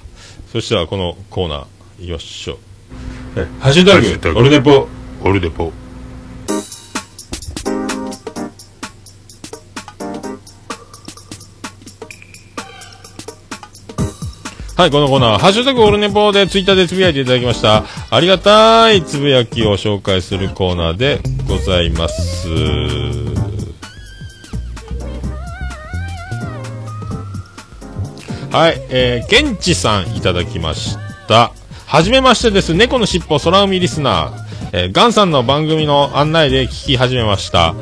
[0.52, 1.66] そしたらこのコーナー、
[2.00, 2.58] 行きましょう。
[3.36, 4.88] えハッシュタグ、オルネポ、
[5.24, 5.72] オルネポ。
[14.84, 17.86] はい、このコーナー、ハッシュタグオルネポでツイッターでつぶやいていただきました。
[18.10, 22.50] ありがたいつぶやきを紹介するコーナーでございます。
[28.52, 30.98] はい、えー、ケンチさんいただきまし
[31.30, 31.54] た。
[31.86, 32.74] はじめましてです。
[32.74, 34.70] 猫のしっぽ空海リスナー。
[34.74, 37.74] えー、ガンさんの番組の案内で聞き始めました。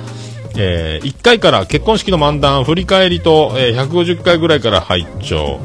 [0.56, 5.60] えー、1回から結婚式の漫談、振り返りと、えー、150回ぐらいから拝聴。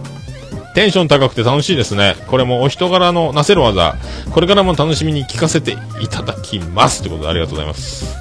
[0.77, 2.17] テンション高くて楽しいですね。
[2.27, 3.97] これもお人柄のなせる技。
[4.31, 7.01] これからも楽しみに聞かせていただきます。
[7.01, 8.15] ということでありがとうございます。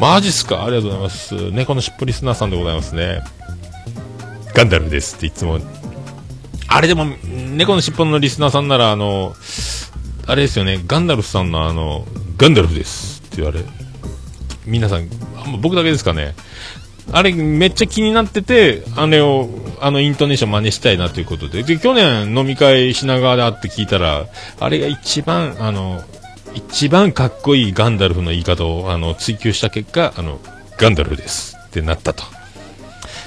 [0.00, 0.64] マジっすか？
[0.64, 1.50] ありがとうございます。
[1.52, 3.22] 猫のしっぽリスナーさんでございますね。
[4.54, 5.60] ガンダルですっていつも
[6.66, 7.04] あれでも、
[7.54, 9.36] 猫のしっぽのリスナーさんなら、あの、
[10.26, 12.04] あれですよね、ガンダルフさんのあの、
[12.38, 13.60] ガンダルフですって言われ、
[14.66, 15.08] 皆さん、
[15.60, 16.34] 僕だけですかね。
[17.10, 19.48] あれ、めっちゃ気になってて、あれを、
[19.80, 21.62] あのイントネーション真似したいなということで。
[21.62, 24.26] で、去年飲み会品川で会って聞いたら、
[24.60, 26.02] あれが一番、あの、
[26.54, 30.38] 一番かっこいいガンダルフの言い方を、あの、追求した結果、あの、
[30.76, 32.24] ガンダルフですってなったと。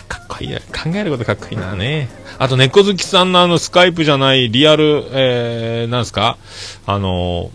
[0.08, 0.60] かっこいいな。
[0.60, 2.10] 考えることかっこいいなね。
[2.38, 6.38] あと、猫好きさんのあの、スカイプじゃない、リアル、えー、なんすか？
[6.86, 7.52] あの、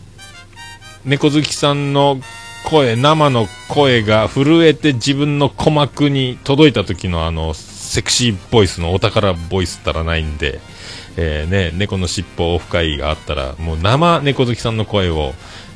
[1.04, 2.20] 猫好きさんの
[2.66, 10.60] 声、生の声が震えて自分の鼓膜に届いた時のあの、セクシーボイスのお宝ボイスったらないんで、
[11.16, 15.32] えー、ね、猫の尻尾オフ会があったら、もう生猫好きさんの声を、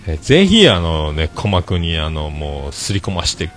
[0.07, 3.51] えーぜひあのね、鼓膜にあの、もう、すり込まして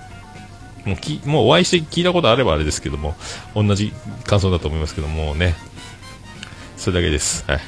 [0.85, 3.15] もうきもうお会いして聞いたことあればあれですけども、
[3.55, 3.93] 同じ
[4.25, 5.55] 感想だと思いますけどもね、
[6.77, 7.45] それだけです。
[7.47, 7.59] はい。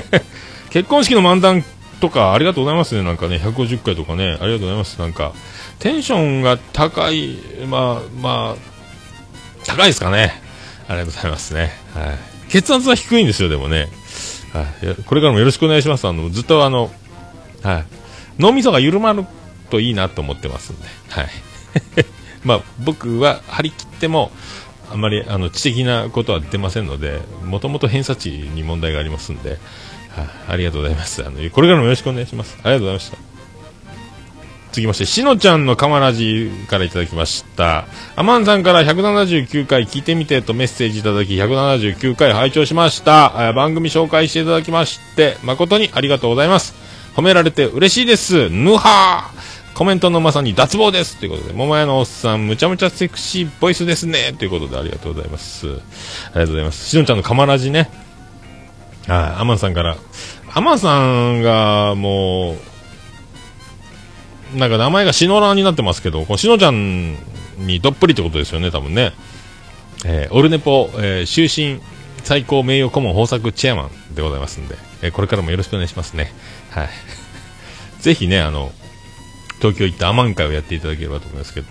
[0.70, 1.64] 結婚式の漫談
[2.00, 4.98] とかありがとうございますね、なんかね、150回とかね、ありがとうございます。
[4.98, 5.32] なんか、
[5.78, 7.36] テンションが高い、
[7.66, 10.42] まあ、まあ、高いですかね。
[10.88, 11.72] ありがとうございますね。
[11.94, 12.18] はい。
[12.48, 13.88] 血圧は低いんですよ、でもね。
[14.52, 15.02] はい。
[15.04, 16.08] これからもよろしくお願いします。
[16.08, 16.90] あの、ずっとあの、
[17.62, 17.84] はい。
[18.38, 19.24] 脳みそが緩まる
[19.70, 20.86] といいなと思ってますんで。
[21.10, 21.28] はい。
[22.44, 24.32] まあ、僕は張り切っても、
[24.90, 29.58] あんまりあの知的なことは出ませんので、もともと偏差値に問題がありますんで、
[30.48, 31.24] ありがとうございます。
[31.24, 32.58] あの、これからもよろしくお願いします。
[32.62, 33.18] ありがとうございました。
[34.72, 37.86] 続きまして、しのちゃんのカマラジからいただきました。
[38.14, 43.52] アマンさんから179回聞いてみてとメッセージいただき、179回拝聴しました。
[43.52, 46.74] 番組紹介していただきまして、誠にありがとうございます。
[47.16, 48.48] 褒められて嬉しいです。
[48.48, 55.66] ぬはーコメントのまさに脱帽ですということで、桃屋のおっさん、むちゃむちゃセクシーボイスですねということで、ありがとうございます。
[55.66, 55.80] ありが
[56.34, 56.88] とうございます。
[56.88, 57.90] しのちゃんのカマラジね。
[59.10, 59.96] はい、アマンさんから。
[60.54, 62.56] アマンさんが、も
[64.54, 67.16] う、なんか名前がシノラーになってますけど、このしのちゃん
[67.58, 69.12] にどっぷりってことですよね、多分ね。
[70.04, 71.80] えーオルネポ、えー終身
[72.22, 76.32] 最高名誉顧問豊作チェアマンでございますんで、えーこれからもよろしくお願いしますね。
[76.70, 76.88] はい。
[78.00, 78.70] ぜひね、あの、
[79.58, 81.66] 東京行ってアマン会をやっていただければと思いますけど、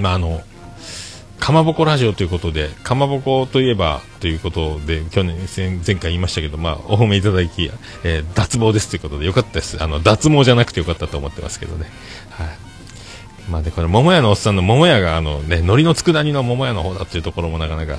[0.00, 0.42] まああの、
[1.46, 7.70] かまぼこラジオということで、かまぼこといえばということで、去年、前前回言いましたけど、まあ、お褒めいただき、
[8.02, 9.80] えー脱毛ですということで、よかったです。
[9.80, 11.88] あの、脱毛じゃなくてよかったと思ってますけどね。
[12.30, 12.48] はい。
[13.48, 17.96] まあね、これ、桃屋のおっさんの桃屋が、あのね、海苔の佃煮の桃屋の方だっていうところもなかなか、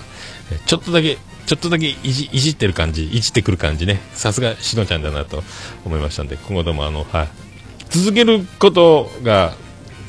[0.66, 4.02] ちょっとだけ、ちょっとだけいじ、いじってる感じ、いじってくる感じね。
[4.12, 5.42] さすが、しのちゃんだなと
[5.86, 7.30] 思いましたんで、今後ともあの、はい。
[7.92, 9.56] 続けることが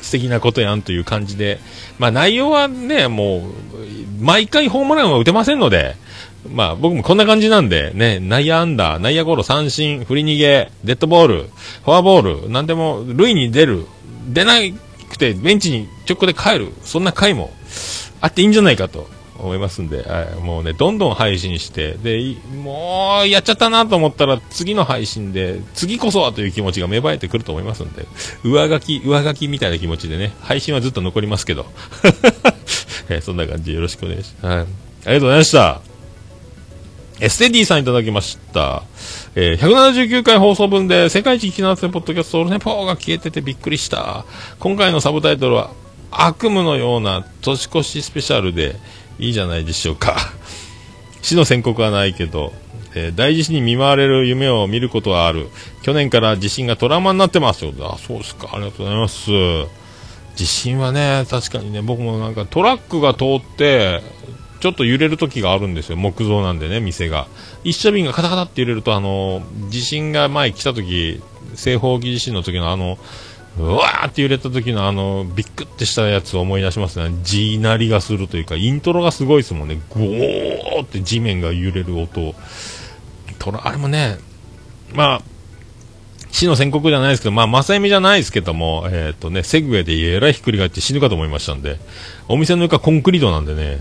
[0.01, 1.59] 素敵なことやんという感じで、
[1.97, 5.95] まあ内容はね、もう、毎回ホームランは打てませんので、
[6.47, 11.49] まあ僕もこんな感じなんで、ね、内野安打、内野ゴロ、三振、振り逃げ、デッドボール、
[11.83, 13.85] フォアボール、なんでも、塁に出る、
[14.27, 14.53] 出な
[15.09, 17.51] くてベンチに直行で帰る、そんな回も
[18.21, 19.18] あっていいんじゃないかと。
[19.39, 28.05] 思いますんで、はい、もうね、どんどん配信して、で、もう、やっちゃったなと思ったら、次の配信で、次こそはという気持ちが芽生えてくると思いますんで、
[28.43, 31.65] 上書き、上書きみたいな気持ちでね、配信はずっと残りますけど、
[33.09, 34.55] えーそんな感じよろしくお願いします。
[34.55, 34.57] はい。
[34.59, 35.81] ありがとうございました。
[37.21, 38.83] エステディさんいただきました。
[39.35, 44.25] えー179回放送分で世界一聞き直せポッドキャストオルネポーが消えててびっくりした。
[44.59, 45.71] 今回のサブタイトルは
[46.11, 48.75] 悪夢のような年越しスペシャルで
[49.19, 50.15] いいじゃないでしょうか。
[51.21, 52.53] 死の宣告はないけど、
[52.95, 55.49] えー大地震に見舞われる夢を見ることはある。
[55.83, 57.73] 去年から地震がトラウマになってますよ。
[57.81, 58.49] あ、そうですか。
[58.53, 59.29] ありがとうございます。
[60.35, 64.01] 地震はね、確かにね、僕もなんかトラックが通って、
[64.59, 65.95] ちょっと揺れる時があるんですよ。
[65.95, 67.27] 木造なんでね、店が。
[67.63, 71.21] 一車便がカタカタって揺れると、あの、地震が前来た時、
[71.55, 72.97] 西方沖地震の時のあの、
[73.59, 77.15] うわーって揺れた時のあの、ビックってしたやつを思い出しますね。
[77.23, 79.79] 地鳴りがするというか、イントロがすごいですもんね。
[79.89, 82.33] ゴーって地面が揺れる音。
[83.37, 84.17] トラ、あれもね、
[84.93, 85.21] まあ、
[86.31, 91.79] 死の宣告じゃないですけど、まあ、正夢じゃないですけども、えっ、とね、セグウェイでえらいひっくり返って死ぬかと思いましたんで、
[92.27, 93.79] お店の床コンクリートなんでね、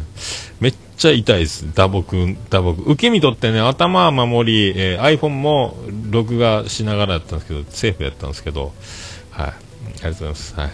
[0.60, 1.72] めっちゃ痛いです。
[1.74, 2.82] 打撲、打撲。
[2.82, 5.76] 受け身取ってね、頭は守り、えー iPhone も
[6.10, 8.72] 録画しながらやったんですけど、セーフやったんですけど、
[9.30, 9.67] はい。
[10.02, 10.54] ありがとうございます。
[10.54, 10.70] はい。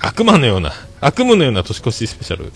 [0.00, 2.52] 悪魔のような、悪夢のような年越しスペシャル。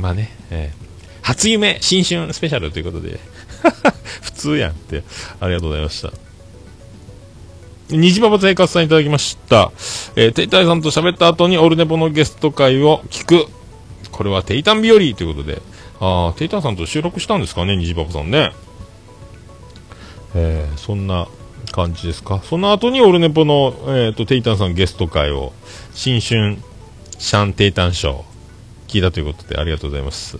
[0.00, 3.18] まあね、えー初夢、新春スペシャルということで、
[4.20, 5.02] 普通やんって、
[5.40, 6.12] ありがとうございました。
[7.88, 9.72] 虹パパ生活さんいただきました。
[10.16, 13.46] えー、テイタイさんと喋った後にオルネポのゲスト会を聞く。
[14.12, 15.62] これはテイタン日和ということで。
[15.98, 18.52] ああ、テイタンさんと収録したんですかね、虹パパさんね。
[20.34, 21.26] えー、そんな
[21.74, 22.40] 感じですか？
[22.44, 25.52] その後にオルネポの、えー、と、テイタンさんゲスト会を、
[25.92, 26.58] 新春
[27.18, 28.22] シャンテイタンショー、
[28.86, 30.38] 聞いたということでありがとうございます。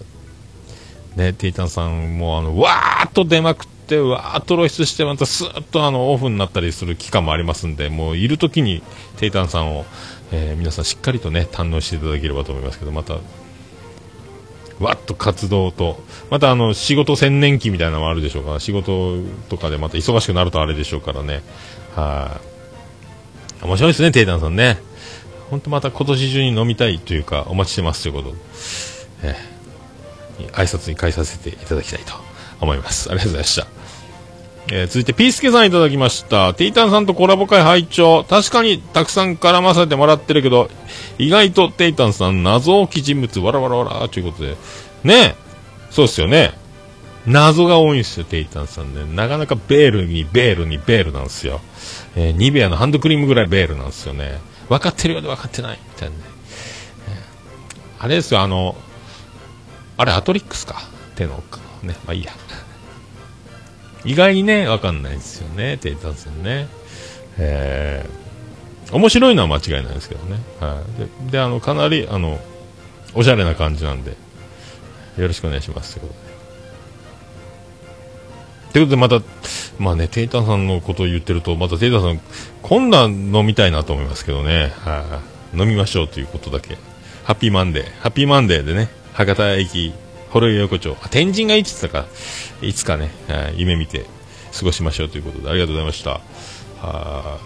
[1.16, 8.82] ね、テイタンさんもあの、わーっと出まくって、わーっと露出して、またスーッとあの、オフになったりする期間もありますんで、もういる時に
[9.16, 9.86] テイタンさんを、
[10.30, 13.18] えー皆さんしっかりとね、堪能していただければと思いますけど、また、
[14.80, 19.18] わっと活動と、またあの、仕事専念期みたいなのもあるでしょうから、仕事
[19.48, 21.42] とかでまた忙しくなるとあれでしょうからね。
[21.94, 22.40] は
[23.62, 24.78] い、面白いですね、テイタンさんね。
[25.50, 28.34] 本当また今年中に飲みたいというか、お待ちしてますということ。
[29.22, 29.54] えー
[30.52, 32.14] 挨拶に変えさせていただきたいと
[32.60, 33.10] 思います。
[33.10, 33.83] ありがとうございました。
[34.72, 36.54] えー続いて、ピースケさんいただきました。
[36.54, 40.70] ティータンさんとコラボ会拝聴確かにたくさん絡ませてもらってるけど、
[41.18, 44.56] 意外とテイタンさん謎多き人物、わらわらわらということで。
[45.04, 45.34] ねえ。
[45.90, 46.52] そうですよね。
[47.26, 49.04] 謎が多いんですよ、テイタンさんね。
[49.14, 51.60] なかなかベールにベールにベールなんですよ。
[52.16, 54.40] えーニベアのハンドクリームぐらいベールなんですよね。
[54.68, 55.78] 分かってるようで分かってない。
[55.82, 56.22] みたいなね。
[57.08, 58.76] えーあれですよ、あの、
[59.96, 60.82] あれ、アトリックスか。
[61.16, 61.42] 手の、
[61.82, 62.32] ね、まあいいや。
[64.04, 66.68] 意外にね、分かんないですよね、テイタンさんね。
[67.38, 70.38] えー、面白いのは間違いないですけどね。
[70.60, 71.00] はい。
[71.26, 72.38] で、であの、かなり、あの、
[73.14, 74.10] おしゃれな感じなんで、
[75.16, 75.98] よろしくお願いします。
[75.98, 76.34] ということで。
[78.72, 79.22] ということで、また、
[79.78, 82.20] まあね、テイタさんのことを言ってると、またテイタンさん、
[82.62, 84.72] 今度は飲みたいなと思いますけどね。
[84.84, 85.22] は
[85.54, 86.76] い、飲みましょうということだけ。
[87.24, 88.00] ハッピーマンデー。
[88.00, 89.94] ハッピーマンデーでね、博多駅、
[90.34, 90.96] 幌井横丁。
[91.10, 92.06] 天神がいつだか、
[92.60, 93.10] いつかね、
[93.56, 94.04] 夢見て
[94.52, 96.20] 過ごしましょうということで、ありがとうございました。
[96.84, 97.38] は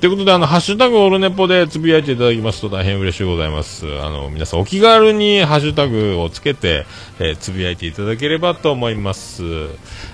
[0.00, 3.86] ということで、あの、ハッシュタグオルネポでつぶやいていただきますと大変嬉しいございます。
[4.00, 6.86] あの、皆さんお気軽にハッシュタグをつけて、
[7.18, 9.42] えーつぶやいていただければと思います。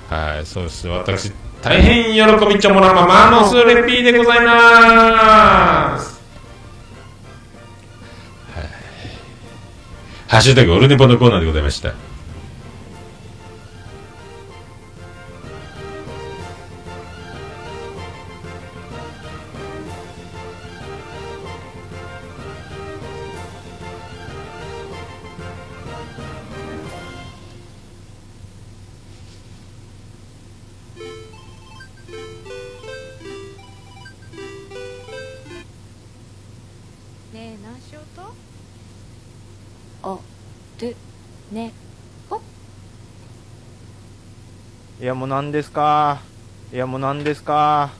[0.09, 0.89] はい、そうです。
[0.89, 6.20] 私、大変喜びちょもらまマノスレピーでございます。
[8.55, 8.68] はい。
[10.28, 12.12] ハッシュタグオルネポのコーナーでございました。
[45.03, 46.20] いやもう何ですか？
[46.72, 47.90] いやもう何ですか？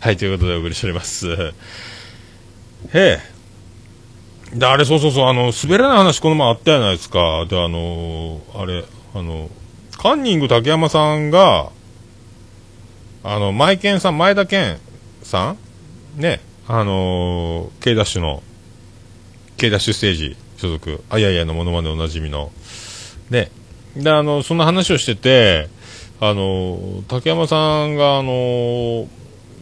[0.00, 1.28] はい、ということでお送りしております。
[1.32, 1.52] へ
[2.92, 3.20] え。
[4.52, 7.46] で、あれ、そうそうそう、あの、滑らない話この前あったじゃないですか。
[7.48, 9.48] で、あのあれ、あの、
[9.98, 11.70] カンニング竹山さんが、
[13.22, 14.78] あの、マイケンさん、前田健
[15.22, 15.54] さ
[16.16, 16.20] ん？
[16.20, 18.42] ね、あのー、K ダッシュの、
[19.58, 22.50] K ダッシュステージ所属、あいやいやのものまねおなじみの、
[23.30, 23.52] ね、
[23.94, 25.75] で、あの、そんな話をしてて、
[26.20, 29.06] あの、竹山さんが、あの、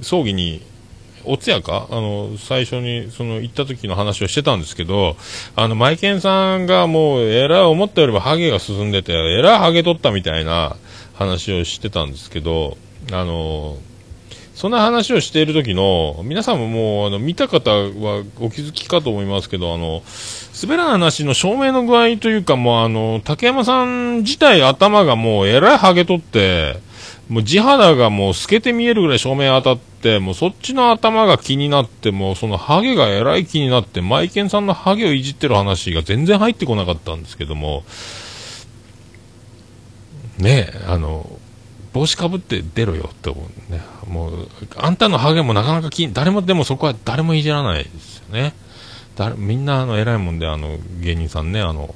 [0.02, 0.62] 葬儀に、
[1.26, 1.86] お通夜か？
[1.90, 5.16] あの、最初に、その、行った時の話をしてたんですけど、
[5.56, 10.76] あの、マイケンさんがもう、えらい思ったよりもハゲが進んでて、えらいハゲ取ったみたいな
[11.14, 12.76] 話をしてたんですけど、
[13.10, 13.78] あの、
[14.54, 20.02] そんな話をしている時の、皆さんももう、あの、見た方はお気づきかと思いますけど、あの、
[20.62, 26.78] 滑らな話の照明の具合というか、もうあの、竹山さん自体頭がもうえらいハゲ取って、
[27.28, 37.82] もう地肌がもう透けて見えるぐらい照明当たって、もうそっちの頭が気になって、もうそのハゲがえらい気になって、マイケンさんのハゲをいじってる話が全然入ってこなかったんですけども、
[40.38, 41.28] ねえ、あの、
[41.94, 43.80] 帽子かぶって出ろよって思うね。
[44.06, 48.52] もう、あんたのハゲもなかなか気に、誰も、でもそこは誰もいじらないですよね。
[49.16, 51.94] 誰みんなあの偉いもんであの芸人さんねあの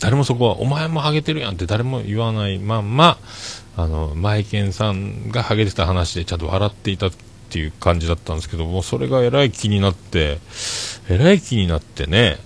[0.00, 3.18] 誰もそこはお前もハゲてるやんって誰も言わないまんま
[3.76, 7.10] あのマイケンさんがハゲてた話でちゃんと笑っていたっ
[7.48, 10.38] ていう感じだったんですけどもそれがえらい気になって
[11.08, 12.38] えらい気になってね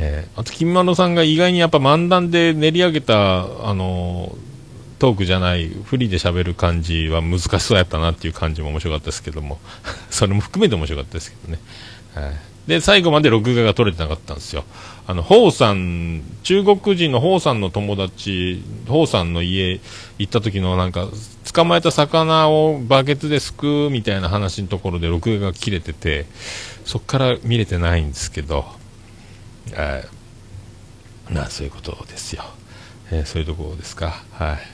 [0.00, 4.34] えーあと金丸さんが意外にやっぱ漫談で練り上げたあの
[4.98, 9.58] トークじゃないフリーで喋る感じは難しそうやったなっていう感じも面白かったですけども
[10.10, 11.58] それも含めて面白かったですけどね
[12.14, 14.64] はいで、最後まで録画が取れてなかったんですよ。
[15.06, 19.80] あの、ホウさん、中国人のホウさんの友達、ホウさんの家
[20.18, 21.08] 行った時のなんか、
[21.52, 26.24] 捕まえた魚をバケツですくうみたいな話のところで録画が切れてて、
[26.86, 28.64] そっから見れてないんですけど、
[29.72, 30.14] えー
[31.34, 32.44] なそういうことですよ。
[33.10, 34.22] えーそういうところですか。
[34.32, 34.73] はい。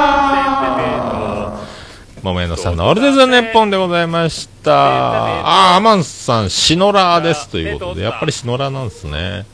[2.23, 5.71] 桃屋のさんのオルデザネッポンでございました。
[5.71, 7.49] あーアマンさんシノラーです。
[7.49, 9.45] ということでやっぱりシノラーなんですね。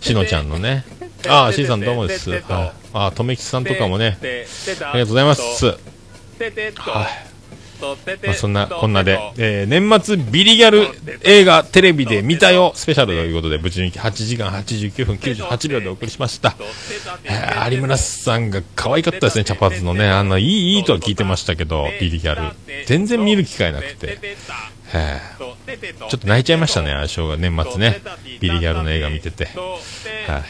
[0.00, 0.84] しのちゃんのね。
[1.26, 2.44] あー C さんどうもです、はい、
[2.92, 7.33] あーとめきちさんとかもねありがとうございますはい
[8.26, 10.86] まあ、そんなこんなで、えー年末ビリギャル
[11.22, 16.56] 映画テレビで見たよスペシャルということで、ぶち抜き8時間89分98秒でお送りしました。
[17.24, 20.08] えー有村さんが可愛かったですね、茶髪のね。
[20.08, 22.54] あの、いい、いいとは聞いてましたけど、ビリギャル。
[22.86, 24.18] 全然見る機会なくて。
[24.94, 28.00] えちょっと泣いちゃいましたね、相性が年末ね。
[28.40, 29.46] ビリギャルの映画見てて。
[29.46, 30.42] は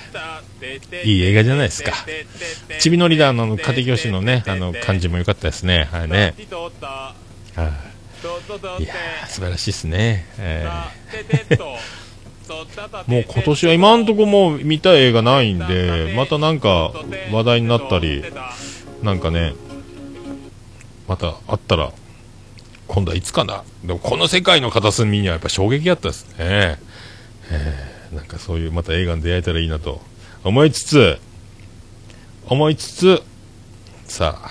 [1.02, 1.08] い。
[1.08, 1.92] いい映画じゃないですか。
[2.78, 5.88] ちびのリーダーのあの家庭教師のね、あの感じも良かったですね。
[5.90, 6.34] はいね。
[7.56, 7.64] は
[8.78, 8.82] い。
[8.82, 8.94] いや、
[9.28, 10.26] 素晴らしいですね。
[10.38, 11.04] えー
[13.06, 16.92] もう今年は今んとこもう見たい映画ないんで、またなんか
[17.32, 18.22] 話題になったり、
[19.02, 19.54] なんかね、
[21.08, 21.90] またあったら、
[22.88, 23.64] 今度はいつかな。
[23.84, 26.36] でもこの世界の片隅にはやっぱ衝撃だったですね。
[26.38, 30.00] えーなんかそういうまた映画に出会えたらいいなと
[30.44, 31.18] 思いつつ、
[32.46, 33.22] 思いつつ、
[34.06, 34.50] さあ、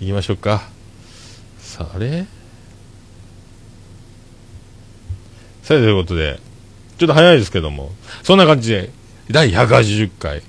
[0.00, 0.62] 行きましょうか。
[1.60, 2.26] さあ、あれ？
[5.62, 6.40] さあ、ということで、
[6.98, 7.92] ちょっと早いですけども、
[8.24, 8.90] そんな感じで、
[9.30, 10.42] 第180回、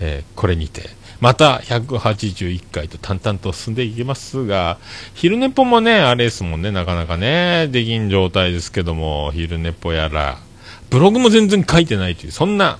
[0.00, 0.90] えーこれにて、
[1.20, 4.78] また181回と淡々と進んでいきますが、
[5.14, 10.38] 昼寝ぽもね、あれですもんね、なかなかね、できん状態ですけども、昼寝ぽやら、
[10.90, 12.78] ブログも全然書いてないという、そんな、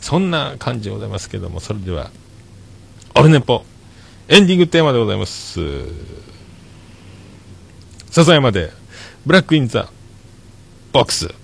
[0.00, 2.10] そんな感じでございますけども、それでは、
[3.14, 3.64] オルネポ、
[4.28, 5.60] エンディングテーマでございます。
[8.10, 8.70] 笹山で、
[9.26, 9.88] ブラックインザ、
[10.92, 11.43] ボックス。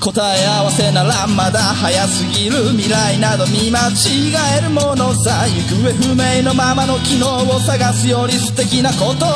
[0.00, 9.30] 答え合わせならまだ早すぎる未来など見間違えるものさ行方不明のままの機能を探すより素敵なことを語ろう。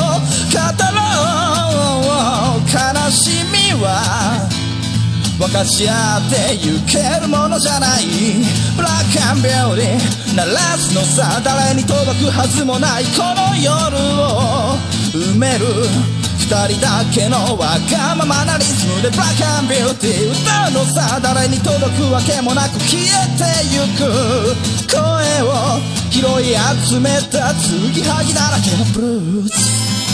[2.67, 4.49] 悲しみは
[5.39, 8.05] 分かち合ってゆけるものじゃない。
[8.75, 13.05] ブラックアンビューティー鳴らすのさ誰に届くはずもない。
[13.05, 13.71] この夜
[14.19, 14.79] を
[15.13, 16.14] 埋める。
[16.45, 24.05] 人だけのわがままなリズムでブラックビューティー歌うのさ誰に届くわけもなく消えてゆく
[24.93, 25.01] 声
[25.43, 25.81] を
[26.11, 30.14] 拾い集めたつぎはぎだらけのブルース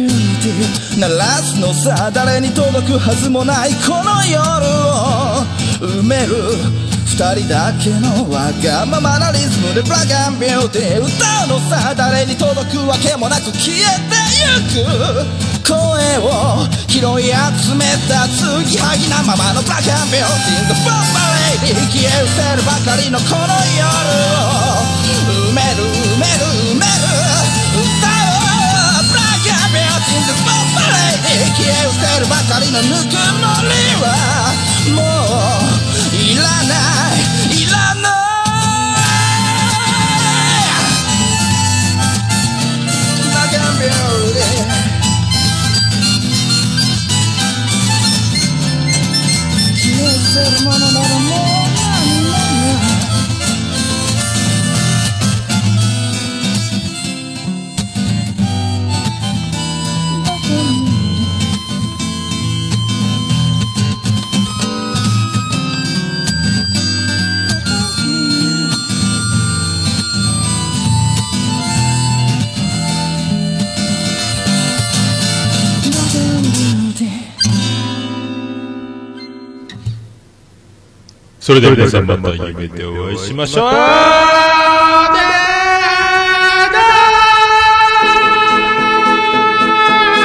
[0.99, 5.71] 鳴らすのさ誰に届くはずもないこの夜を。
[5.81, 6.35] 埋める
[7.09, 11.09] 二人だけのわがままなリズムで black and beauty 歌
[11.45, 15.75] うのさ誰に届くわけもなく消えてゆく声
[16.21, 23.89] を拾い集めた継ぎはぎなままの black and beauty ボンバレイディ消え失せるばかりのこの夜
[24.37, 24.85] を
[25.49, 26.45] 埋める埋める
[26.77, 27.09] 埋める
[28.05, 28.10] 歌
[31.21, 33.69] ンバレイディ消え失せるばかりのぬくもり
[34.01, 34.05] は
[34.95, 36.73] もういらな
[37.15, 38.11] いいらない
[43.21, 44.81] ブラックアンビューティー
[49.75, 51.50] 消え失せるものならもう
[81.51, 83.69] それでは皆さんまた夢でお会いしましょう。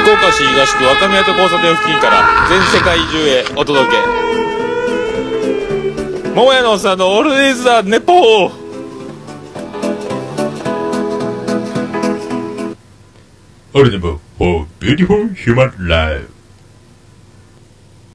[0.03, 3.97] 福岡市東区若宮と交差点付近から全世界中へお届け。
[6.33, 8.51] 桃屋のおっさんのオールディーズ・ザ・ネポー。
[13.73, 16.26] オルネポ for beautiful human life